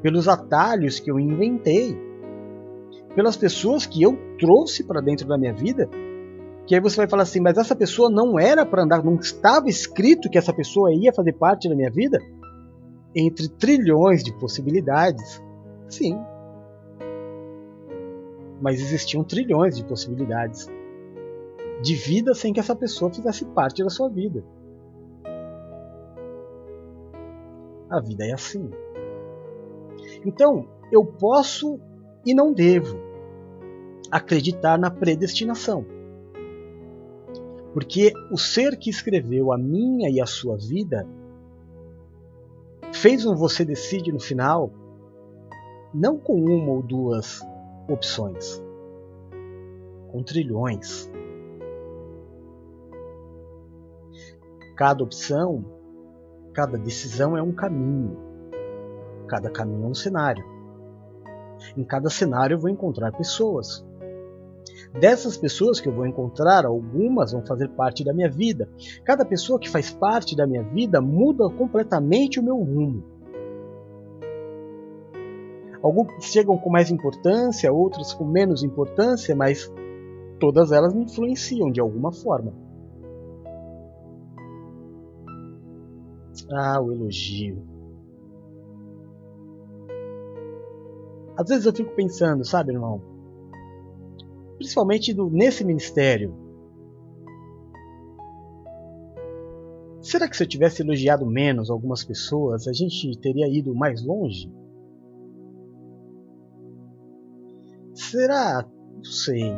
[0.00, 1.98] pelos atalhos que eu inventei,
[3.14, 5.88] pelas pessoas que eu trouxe para dentro da minha vida.
[6.66, 9.68] Que aí você vai falar assim, mas essa pessoa não era para andar, não estava
[9.68, 12.18] escrito que essa pessoa ia fazer parte da minha vida?
[13.14, 15.42] Entre trilhões de possibilidades,
[15.94, 16.18] sim.
[18.60, 20.68] Mas existiam trilhões de possibilidades
[21.82, 24.44] de vida sem que essa pessoa fizesse parte da sua vida.
[27.90, 28.70] A vida é assim.
[30.24, 31.80] Então, eu posso
[32.24, 32.98] e não devo
[34.10, 35.84] acreditar na predestinação.
[37.74, 41.06] Porque o ser que escreveu a minha e a sua vida
[42.92, 44.70] fez um você decide no final
[45.94, 47.46] não com uma ou duas
[47.88, 48.62] opções,
[50.10, 51.10] com trilhões.
[54.76, 55.64] Cada opção,
[56.54, 58.16] cada decisão é um caminho.
[59.28, 60.44] Cada caminho é um cenário.
[61.76, 63.84] Em cada cenário eu vou encontrar pessoas.
[64.98, 68.68] Dessas pessoas que eu vou encontrar, algumas vão fazer parte da minha vida.
[69.04, 73.11] Cada pessoa que faz parte da minha vida muda completamente o meu rumo.
[75.82, 79.70] Alguns chegam com mais importância, outros com menos importância, mas
[80.38, 82.52] todas elas me influenciam de alguma forma.
[86.52, 87.66] Ah, o elogio.
[91.36, 93.02] Às vezes eu fico pensando, sabe, irmão?
[94.56, 96.34] Principalmente do, nesse ministério.
[100.00, 104.52] Será que se eu tivesse elogiado menos algumas pessoas, a gente teria ido mais longe?
[108.10, 108.66] Será?
[108.96, 109.54] Não sei.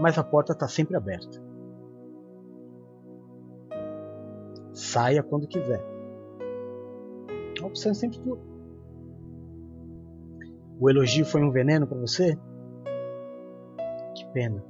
[0.00, 1.42] Mas a porta está sempre aberta.
[4.72, 5.82] Saia quando quiser.
[7.60, 8.38] A opção é sempre tua.
[10.78, 12.38] O elogio foi um veneno para você?
[14.14, 14.62] Que pena.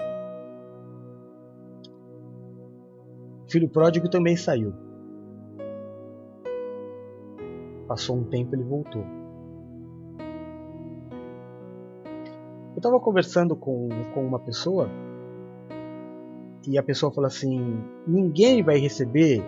[3.44, 4.72] O filho pródigo também saiu.
[7.86, 9.25] Passou um tempo ele voltou.
[12.86, 14.88] Estava conversando com, com uma pessoa
[16.66, 19.42] e a pessoa fala assim: ninguém vai receber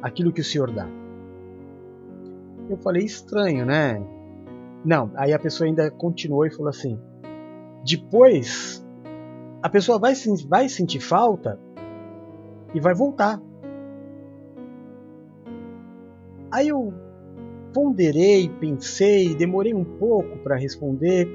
[0.00, 0.86] aquilo que o senhor dá.
[2.70, 4.00] Eu falei: estranho, né?
[4.84, 6.98] Não, aí a pessoa ainda continuou e falou assim:
[7.84, 8.86] depois
[9.60, 10.14] a pessoa vai,
[10.48, 11.58] vai sentir falta
[12.72, 13.40] e vai voltar.
[16.52, 16.92] Aí eu
[17.72, 21.28] ponderei, pensei, demorei um pouco para responder,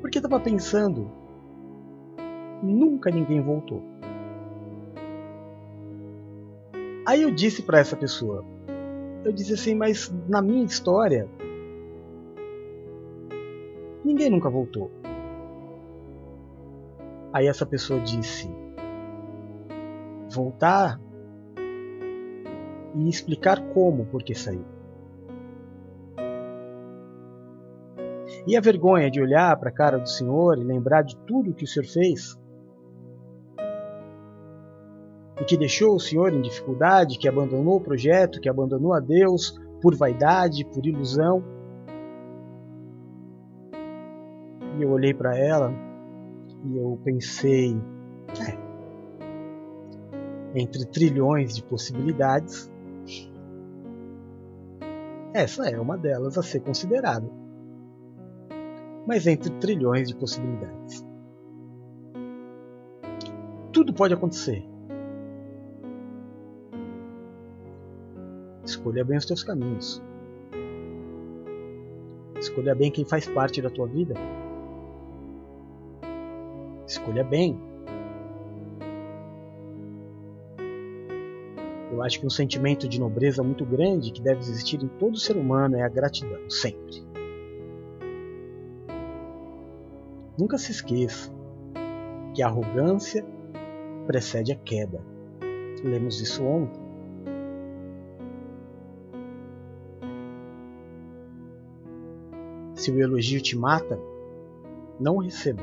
[0.00, 1.10] porque estava pensando,
[2.62, 3.82] nunca ninguém voltou.
[7.06, 8.44] Aí eu disse para essa pessoa,
[9.24, 11.28] eu disse assim, mas na minha história,
[14.04, 14.90] ninguém nunca voltou.
[17.32, 18.48] Aí essa pessoa disse,
[20.30, 21.00] voltar
[22.96, 24.73] e explicar como, porque saiu.
[28.46, 31.64] E a vergonha de olhar para a cara do Senhor e lembrar de tudo que
[31.64, 32.38] o Senhor fez?
[35.40, 39.58] E que deixou o Senhor em dificuldade, que abandonou o projeto, que abandonou a Deus
[39.80, 41.42] por vaidade, por ilusão.
[44.78, 45.72] E eu olhei para ela
[46.66, 47.74] e eu pensei,
[48.40, 48.58] é,
[50.54, 52.70] entre trilhões de possibilidades,
[55.32, 57.43] essa é uma delas a ser considerada.
[59.06, 61.04] Mas entre trilhões de possibilidades.
[63.72, 64.64] Tudo pode acontecer.
[68.64, 70.02] Escolha bem os teus caminhos.
[72.38, 74.14] Escolha bem quem faz parte da tua vida.
[76.86, 77.58] Escolha bem
[81.94, 85.36] Eu acho que um sentimento de nobreza muito grande que deve existir em todo ser
[85.36, 87.13] humano é a gratidão, sempre.
[90.36, 91.32] Nunca se esqueça
[92.34, 93.24] que a arrogância
[94.06, 95.00] precede a queda.
[95.82, 96.82] Lemos isso ontem.
[102.74, 103.98] Se o elogio te mata,
[104.98, 105.62] não o receba.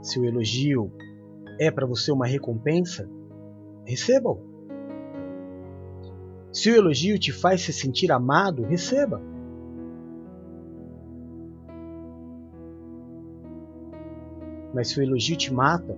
[0.00, 0.90] Se o elogio
[1.60, 3.08] é para você uma recompensa,
[3.84, 4.40] receba-o.
[6.52, 9.31] Se o elogio te faz se sentir amado, receba.
[14.74, 15.96] Mas se o elogio te mata,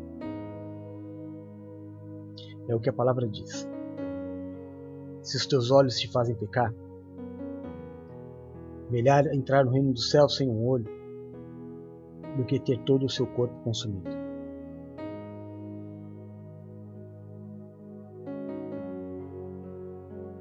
[2.69, 3.69] é o que a palavra diz.
[5.23, 6.75] Se os teus olhos te fazem pecar,
[8.91, 10.89] melhor entrar no reino do céu sem um olho
[12.37, 14.25] do que ter todo o seu corpo consumido.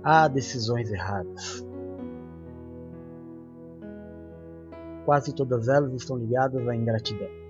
[0.04, 1.66] há decisões erradas.
[5.06, 7.43] Quase todas elas estão ligadas à ingratidão.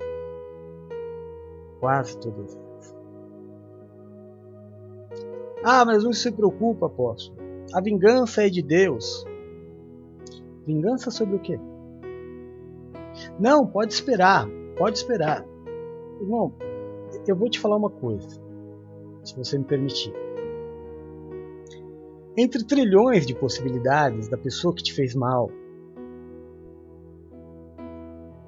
[1.83, 2.57] Quase todas.
[5.61, 7.37] Ah, mas não se preocupa, apóstolo.
[7.73, 9.25] A vingança é de Deus.
[10.65, 11.59] Vingança sobre o quê?
[13.37, 14.47] Não, pode esperar.
[14.77, 15.45] Pode esperar.
[16.21, 16.53] Irmão,
[17.27, 18.29] eu vou te falar uma coisa,
[19.21, 20.13] se você me permitir.
[22.37, 25.51] Entre trilhões de possibilidades da pessoa que te fez mal,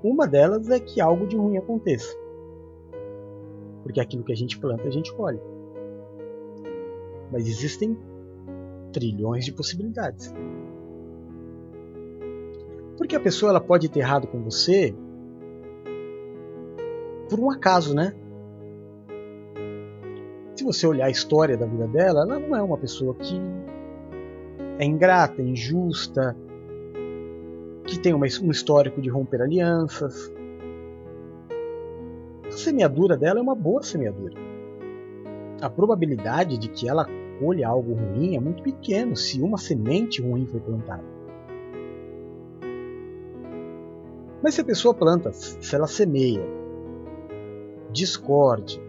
[0.01, 2.23] uma delas é que algo de ruim aconteça.
[3.85, 5.39] Porque aquilo que a gente planta, a gente colhe.
[7.31, 7.95] Mas existem
[8.91, 10.33] trilhões de possibilidades.
[12.97, 14.95] Porque a pessoa ela pode ter errado com você
[17.29, 18.15] por um acaso, né?
[20.55, 23.39] Se você olhar a história da vida dela, ela não é uma pessoa que
[24.79, 26.35] é ingrata, injusta,
[27.83, 30.33] que tem um histórico de romper alianças.
[32.55, 34.33] A semeadura dela é uma boa semeadura.
[35.59, 37.05] A probabilidade de que ela
[37.37, 41.03] colha algo ruim é muito pequena se uma semente ruim foi plantada.
[44.41, 46.45] Mas se a pessoa planta, se ela semeia
[47.91, 48.81] discórdia,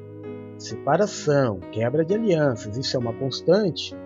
[0.57, 3.97] separação, quebra de alianças, isso é uma constante,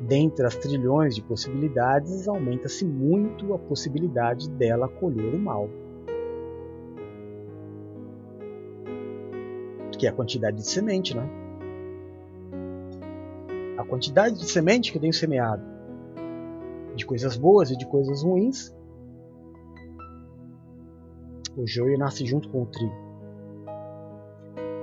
[0.00, 5.70] dentre as trilhões de possibilidades, aumenta-se muito a possibilidade dela colher o mal.
[9.96, 11.28] Que é a quantidade de semente, né?
[13.78, 15.62] A quantidade de semente que eu tenho semeado,
[16.94, 18.74] de coisas boas e de coisas ruins,
[21.56, 22.94] o joio nasce junto com o trigo.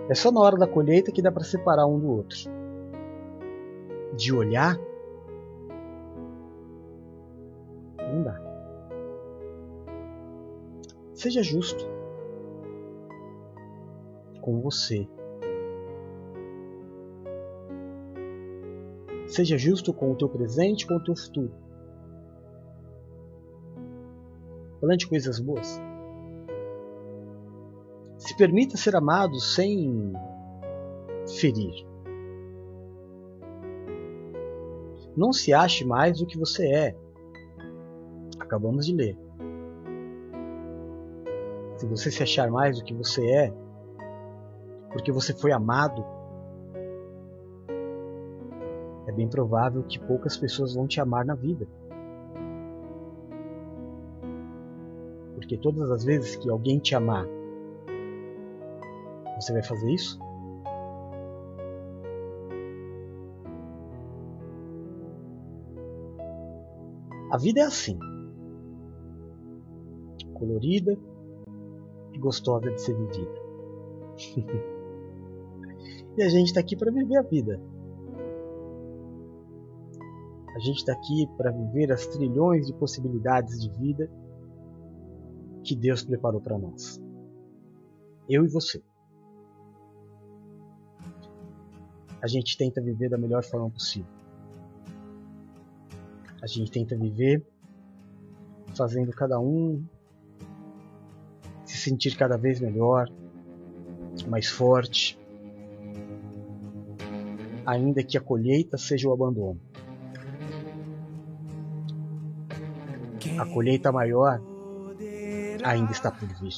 [0.09, 2.38] É só na hora da colheita que dá para separar um do outro.
[4.16, 4.78] De olhar
[8.12, 8.39] Não dá.
[11.14, 11.88] Seja justo
[14.41, 15.07] com você.
[19.27, 21.53] Seja justo com o teu presente e com o teu futuro.
[24.81, 25.79] Plante coisas boas.
[28.17, 30.11] Se permita ser amado sem
[31.39, 31.85] ferir.
[35.15, 36.95] Não se ache mais do que você é.
[38.39, 39.17] Acabamos de ler.
[41.77, 43.53] Se você se achar mais do que você é,
[44.91, 46.03] porque você foi amado,
[49.07, 51.67] é bem provável que poucas pessoas vão te amar na vida.
[55.35, 57.25] Porque todas as vezes que alguém te amar,
[59.39, 60.19] você vai fazer isso?
[67.31, 67.97] A vida é assim.
[70.33, 70.97] Colorida
[72.13, 73.41] e gostosa de ser vivida.
[76.18, 77.59] e a gente está aqui para viver a vida.
[80.53, 84.09] A gente está aqui para viver as trilhões de possibilidades de vida
[85.64, 87.01] que Deus preparou para nós.
[88.30, 88.84] Eu e você.
[92.22, 94.12] A gente tenta viver da melhor forma possível.
[96.41, 97.45] A gente tenta viver
[98.76, 99.84] fazendo cada um
[101.66, 103.09] se sentir cada vez melhor,
[104.28, 105.20] mais forte,
[107.66, 109.59] ainda que a colheita seja o abandono.
[113.38, 114.41] A colheita maior
[115.64, 116.53] ainda está por vir.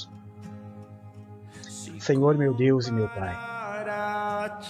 [1.99, 3.35] Senhor meu Deus e meu Pai,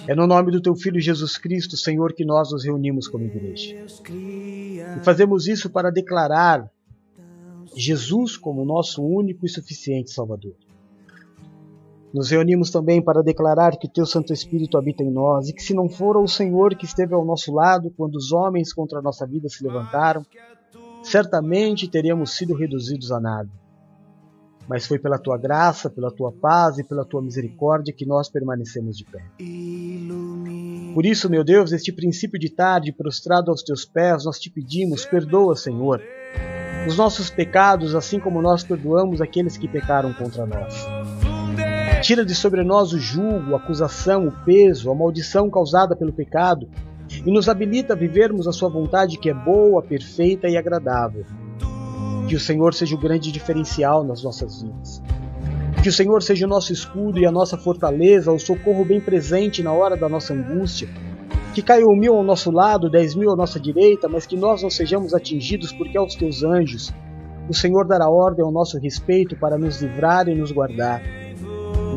[0.08, 3.86] é no nome do Teu Filho Jesus Cristo, Senhor, que nós nos reunimos como igreja.
[4.12, 6.70] E fazemos isso para declarar
[7.76, 10.56] Jesus como nosso único e suficiente Salvador.
[12.14, 15.64] Nos reunimos também para declarar que o Teu Santo Espírito habita em nós e que,
[15.64, 19.02] se não for o Senhor que esteve ao nosso lado quando os homens contra a
[19.02, 20.24] nossa vida se levantaram,
[21.02, 23.50] certamente teríamos sido reduzidos a nada.
[24.68, 28.96] Mas foi pela Tua graça, pela Tua paz e pela Tua misericórdia que nós permanecemos
[28.96, 29.24] de pé.
[30.94, 35.04] Por isso, meu Deus, este princípio de tarde, prostrado aos Teus pés, nós te pedimos,
[35.04, 36.00] perdoa, Senhor,
[36.88, 41.03] os nossos pecados, assim como nós perdoamos aqueles que pecaram contra nós.
[42.04, 46.68] Tira de sobre nós o julgo, a acusação, o peso, a maldição causada pelo pecado
[47.26, 51.24] e nos habilita a vivermos a Sua vontade que é boa, perfeita e agradável.
[52.28, 55.02] Que o Senhor seja o grande diferencial nas nossas vidas.
[55.82, 59.64] Que o Senhor seja o nosso escudo e a nossa fortaleza, o socorro bem presente
[59.64, 60.90] na hora da nossa angústia.
[61.54, 64.70] Que caiam mil ao nosso lado, dez mil à nossa direita, mas que nós não
[64.70, 66.94] sejamos atingidos, porque aos teus anjos
[67.48, 71.23] o Senhor dará ordem ao nosso respeito para nos livrar e nos guardar.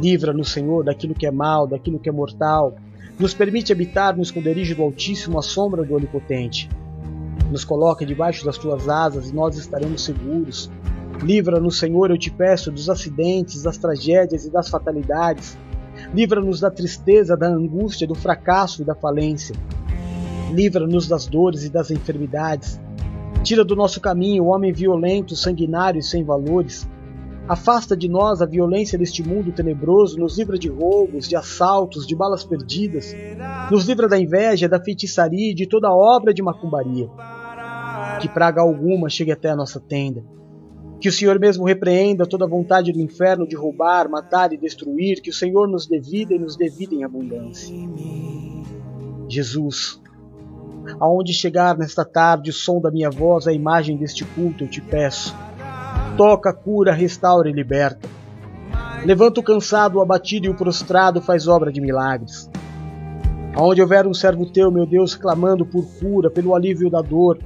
[0.01, 2.77] Livra-nos, Senhor, daquilo que é mal, daquilo que é mortal.
[3.19, 6.69] Nos permite habitar no esconderijo do Altíssimo, à sombra do Onipotente.
[7.51, 10.71] Nos coloca debaixo das tuas asas e nós estaremos seguros.
[11.23, 15.57] Livra-nos, Senhor, eu te peço, dos acidentes, das tragédias e das fatalidades.
[16.15, 19.57] Livra-nos da tristeza, da angústia, do fracasso e da falência.
[20.53, 22.79] Livra-nos das dores e das enfermidades.
[23.43, 26.87] Tira do nosso caminho o homem violento, sanguinário e sem valores.
[27.49, 32.17] Afasta de nós a violência deste mundo tenebroso, nos livra de roubos, de assaltos, de
[32.17, 33.15] balas perdidas,
[33.71, 37.09] nos livra da inveja, da feitiçaria e de toda obra de macumbaria.
[38.21, 40.25] Que praga alguma chegue até a nossa tenda.
[41.01, 45.21] Que o Senhor mesmo repreenda toda a vontade do inferno de roubar, matar e destruir,
[45.21, 47.73] que o Senhor nos dê vida e nos dê vida em abundância.
[49.29, 50.01] Jesus,
[50.99, 54.81] aonde chegar nesta tarde o som da minha voz, a imagem deste culto, eu te
[54.81, 55.46] peço
[56.17, 58.09] toca, cura, restaura e liberta.
[59.05, 62.51] Levanta o cansado, o abatido e o prostrado, faz obra de milagres.
[63.55, 67.39] Aonde houver um servo teu, meu Deus, clamando por cura, pelo alívio da dor,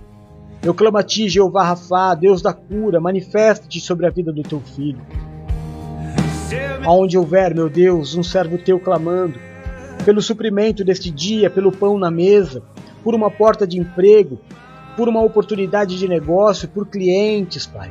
[0.63, 4.61] eu clamo a ti, Jeová Rafá, Deus da cura, manifesta-te sobre a vida do teu
[4.61, 5.01] filho.
[6.85, 9.39] Aonde houver, meu Deus, um servo teu clamando,
[10.05, 12.63] pelo suprimento deste dia, pelo pão na mesa,
[13.03, 14.39] por uma porta de emprego,
[14.97, 17.91] por uma oportunidade de negócio, por clientes, Pai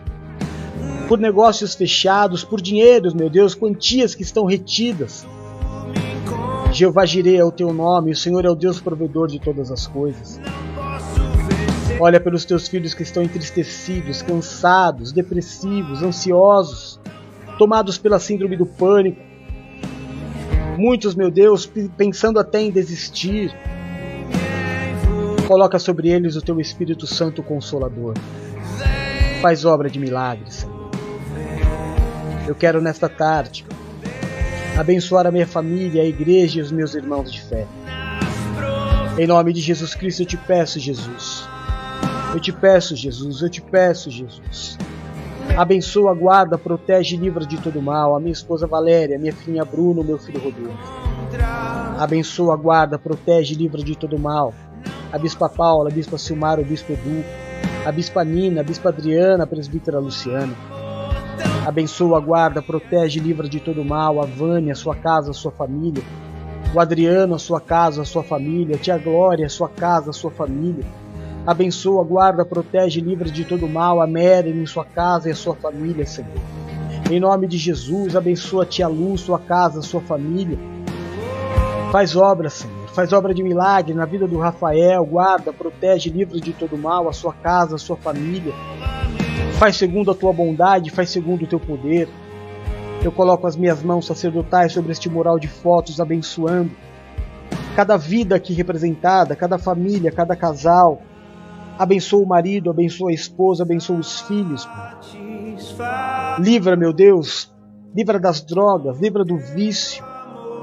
[1.10, 5.26] por negócios fechados, por dinheiros, meu Deus, quantias que estão retidas.
[6.72, 9.88] Jeová Jireh é o teu nome, o Senhor é o Deus provedor de todas as
[9.88, 10.40] coisas.
[12.00, 17.00] Olha pelos teus filhos que estão entristecidos, cansados, depressivos, ansiosos,
[17.58, 19.20] tomados pela síndrome do pânico.
[20.78, 21.66] Muitos, meu Deus,
[21.98, 23.52] pensando até em desistir.
[25.48, 28.14] Coloca sobre eles o teu Espírito Santo Consolador.
[29.42, 30.79] Faz obra de milagres, Senhor.
[32.50, 33.64] Eu quero nesta tarde
[34.76, 37.68] abençoar a minha família, a igreja e os meus irmãos de fé.
[39.20, 41.48] Em nome de Jesus Cristo eu te peço, Jesus.
[42.34, 44.80] Eu te peço, Jesus, eu te peço, Jesus.
[45.56, 50.04] Abençoa, guarda, protege e livra de todo mal a minha esposa Valéria, minha filhinha Bruno,
[50.04, 50.92] meu filho Rodolfo.
[52.00, 54.56] Abençoa, guarda, protege e livra de todo mal
[55.14, 57.24] a Bispa Paula, a Bispa Silmar, o Bispo Edu,
[57.86, 60.79] a Bispa Nina, a Bispa Adriana, a Presbítera Luciana.
[61.66, 66.04] Abençoa, guarda, protege livra de todo mal a Vânia, sua casa, sua família.
[66.74, 68.78] O Adriano, a sua casa, a sua família.
[68.78, 70.86] Tia Glória, a sua casa, a sua família.
[71.46, 76.06] Abençoa, guarda, protege livra de todo mal a Mary, sua casa e a sua família,
[76.06, 76.32] Senhor.
[77.10, 80.58] Em nome de Jesus, abençoa a tia Luz, sua casa, a sua família.
[81.92, 86.52] Faz obra, Senhor faz obra de milagre na vida do Rafael, guarda, protege, livra de
[86.52, 88.54] todo mal a sua casa, a sua família.
[89.60, 92.08] Faz segundo a tua bondade, faz segundo o teu poder.
[93.04, 96.72] Eu coloco as minhas mãos sacerdotais sobre este mural de fotos, abençoando
[97.76, 101.02] cada vida aqui representada, cada família, cada casal.
[101.78, 104.66] Abençoa o marido, abençoa a esposa, abençoa os filhos.
[106.40, 107.54] Livra, meu Deus,
[107.94, 110.02] livra das drogas, livra do vício,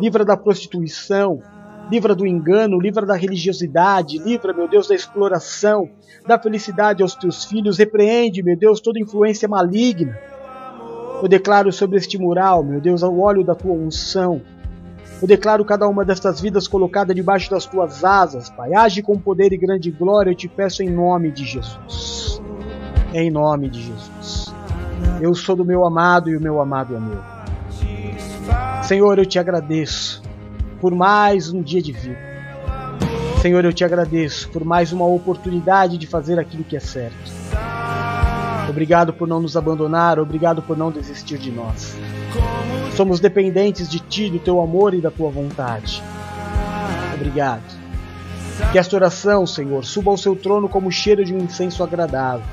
[0.00, 1.42] livra da prostituição,
[1.90, 5.88] livra do engano, livra da religiosidade, livra, meu Deus, da exploração,
[6.26, 10.18] da felicidade aos teus filhos, repreende, meu Deus, toda influência maligna.
[11.22, 14.42] Eu declaro sobre este mural, meu Deus, ao óleo da tua unção.
[15.22, 18.74] Eu declaro cada uma destas vidas colocada debaixo das tuas asas, Pai.
[18.74, 22.42] Age com poder e grande glória, eu te peço em nome de Jesus.
[23.14, 24.54] Em nome de Jesus.
[25.20, 27.22] Eu sou do meu amado e o meu amado é meu.
[28.82, 30.25] Senhor, eu te agradeço
[30.80, 32.18] por mais um dia de vida.
[33.40, 37.32] Senhor, eu te agradeço por mais uma oportunidade de fazer aquilo que é certo.
[38.68, 41.96] Obrigado por não nos abandonar, obrigado por não desistir de nós.
[42.96, 46.02] Somos dependentes de Ti, do Teu amor e da Tua vontade.
[47.14, 47.62] Obrigado.
[48.72, 52.44] Que esta oração, Senhor, suba ao Seu trono como cheiro de um incenso agradável.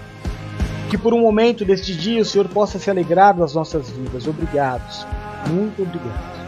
[0.90, 4.28] Que por um momento deste dia o Senhor possa se alegrar das nossas vidas.
[4.28, 5.08] Obrigado.
[5.50, 6.44] Muito obrigado.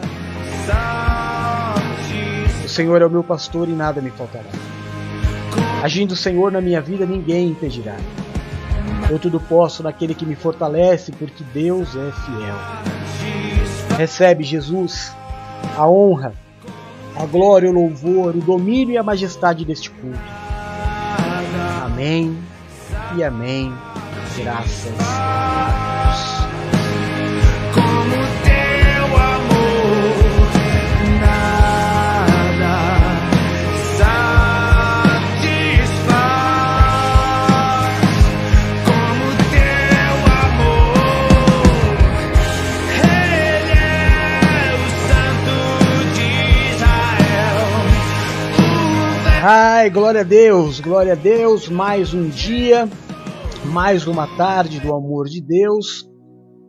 [2.76, 4.50] Senhor é o meu pastor e nada me faltará.
[5.82, 7.96] Agindo o Senhor na minha vida, ninguém impedirá.
[9.08, 13.96] Eu tudo posso naquele que me fortalece, porque Deus é fiel.
[13.96, 15.10] Recebe, Jesus,
[15.74, 16.34] a honra,
[17.18, 20.18] a glória, o louvor, o domínio e a majestade deste culto.
[21.82, 22.36] Amém
[23.16, 23.72] e amém.
[24.36, 25.95] Graças a Deus.
[49.48, 52.88] Ai, glória a Deus, glória a Deus, mais um dia,
[53.72, 56.10] mais uma tarde do amor de Deus.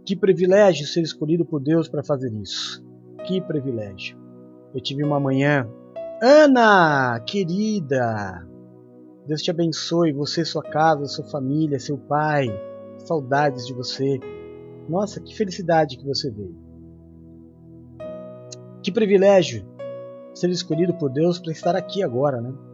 [0.06, 2.86] Que privilégio ser escolhido por Deus para fazer isso.
[3.26, 4.16] Que privilégio.
[4.76, 5.68] Eu tive uma manhã.
[6.22, 8.48] Ana, querida,
[9.26, 12.46] Deus te abençoe, você, sua casa, sua família, seu pai.
[13.00, 14.20] Saudades de você.
[14.88, 16.56] Nossa, que felicidade que você veio.
[18.84, 19.66] Que privilégio
[20.36, 22.67] ser escolhido por Deus para estar aqui agora, né?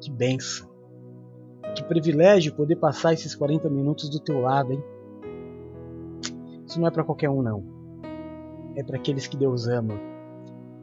[0.00, 0.68] Que benção.
[1.74, 4.82] Que privilégio poder passar esses 40 minutos do teu lado, hein?
[6.66, 7.64] Isso não é para qualquer um, não.
[8.76, 9.94] É para aqueles que Deus ama.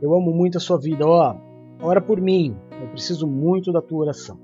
[0.01, 1.35] Eu amo muito a sua vida, ó.
[1.81, 2.55] Ora por mim.
[2.81, 4.39] Eu preciso muito da tua oração.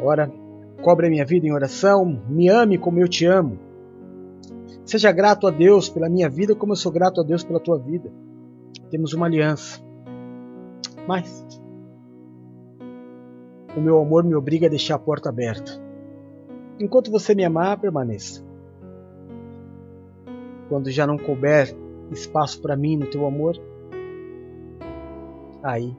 [0.00, 0.30] Ora,
[0.82, 2.22] cobre a minha vida em oração.
[2.28, 3.58] Me ame como eu te amo.
[4.84, 7.78] Seja grato a Deus pela minha vida, como eu sou grato a Deus pela tua
[7.78, 8.12] vida.
[8.90, 9.80] Temos uma aliança.
[11.06, 11.46] Mas
[13.76, 15.72] o meu amor me obriga a deixar a porta aberta.
[16.78, 18.44] Enquanto você me amar, permaneça.
[20.68, 21.74] Quando já não couber
[22.10, 23.56] espaço para mim no teu amor,
[25.62, 25.96] aí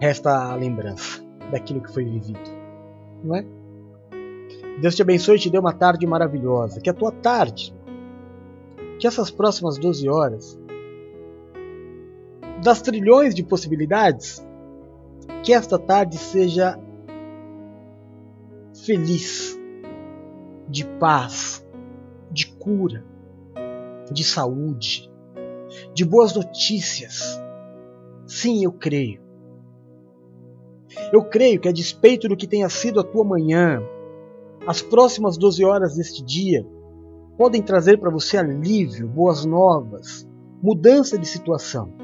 [0.00, 2.40] resta a lembrança daquilo que foi vivido,
[3.22, 3.44] não é?
[4.80, 6.80] Deus te abençoe e te dê uma tarde maravilhosa.
[6.80, 7.74] Que a tua tarde,
[8.98, 10.58] que essas próximas 12 horas,
[12.62, 14.46] das trilhões de possibilidades,
[15.42, 16.78] que esta tarde seja
[18.84, 19.58] feliz,
[20.68, 21.66] de paz,
[22.30, 23.04] de cura,
[24.10, 25.10] de saúde,
[25.94, 27.40] de boas notícias.
[28.26, 29.20] Sim, eu creio.
[31.12, 33.82] Eu creio que, a despeito do que tenha sido a tua manhã,
[34.66, 36.66] as próximas 12 horas deste dia
[37.36, 40.28] podem trazer para você alívio, boas novas,
[40.62, 41.99] mudança de situação.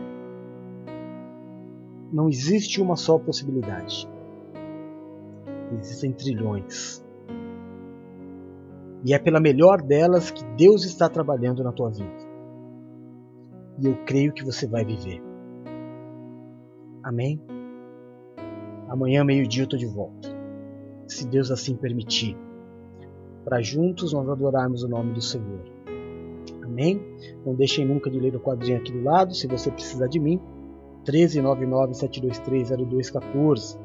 [2.16, 4.08] Não existe uma só possibilidade.
[5.78, 7.04] Existem trilhões.
[9.04, 12.16] E é pela melhor delas que Deus está trabalhando na tua vida.
[13.78, 15.22] E eu creio que você vai viver.
[17.02, 17.38] Amém?
[18.88, 20.34] Amanhã, meio-dia, eu estou de volta.
[21.06, 22.34] Se Deus assim permitir.
[23.44, 25.60] Para juntos nós adorarmos o nome do Senhor.
[26.64, 26.98] Amém?
[27.44, 30.40] Não deixem nunca de ler o quadrinho aqui do lado, se você precisar de mim.
[31.06, 33.78] 13997230214.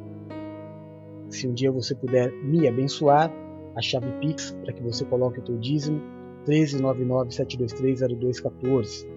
[1.29, 3.31] Se um dia você puder me abençoar,
[3.75, 6.01] a chave Pix para que você coloque o teu dízimo
[6.45, 9.07] 13997230214.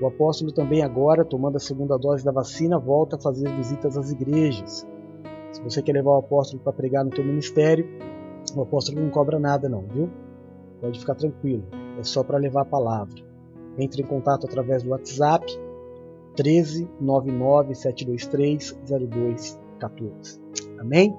[0.00, 4.10] O apóstolo também agora, tomando a segunda dose da vacina, volta a fazer visitas às
[4.10, 4.86] igrejas.
[5.52, 7.86] Se você quer levar o apóstolo para pregar no teu ministério,
[8.56, 10.10] o apóstolo não cobra nada não, viu?
[10.80, 11.62] Pode ficar tranquilo,
[11.98, 13.22] é só para levar a palavra.
[13.78, 15.46] Entre em contato através do WhatsApp
[16.36, 20.40] 13 99 723 0214.
[20.78, 21.14] Amém?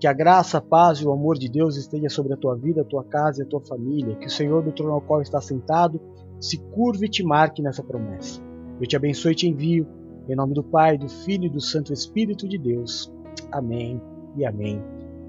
[0.00, 2.82] Que a graça, a paz e o amor de Deus esteja sobre a tua vida,
[2.82, 4.16] a tua casa e a tua família.
[4.16, 6.00] Que o Senhor do trono ao qual está sentado
[6.40, 8.40] se curve e te marque nessa promessa.
[8.80, 9.86] Eu te abençoe e te envio.
[10.28, 13.12] Em nome do Pai, do Filho e do Santo Espírito de Deus.
[13.50, 14.00] Amém
[14.36, 14.82] e amém.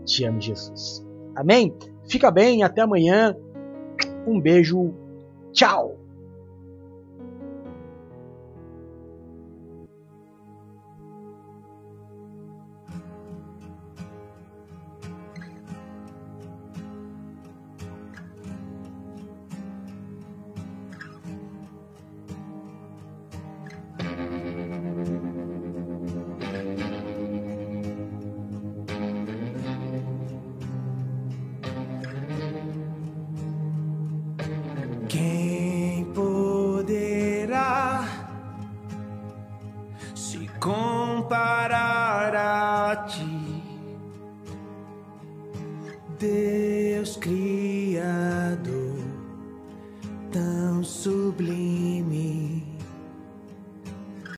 [0.05, 1.05] Te amo, Jesus.
[1.35, 1.73] Amém?
[2.07, 3.35] Fica bem, até amanhã.
[4.25, 4.93] Um beijo.
[5.51, 6.02] Tchau.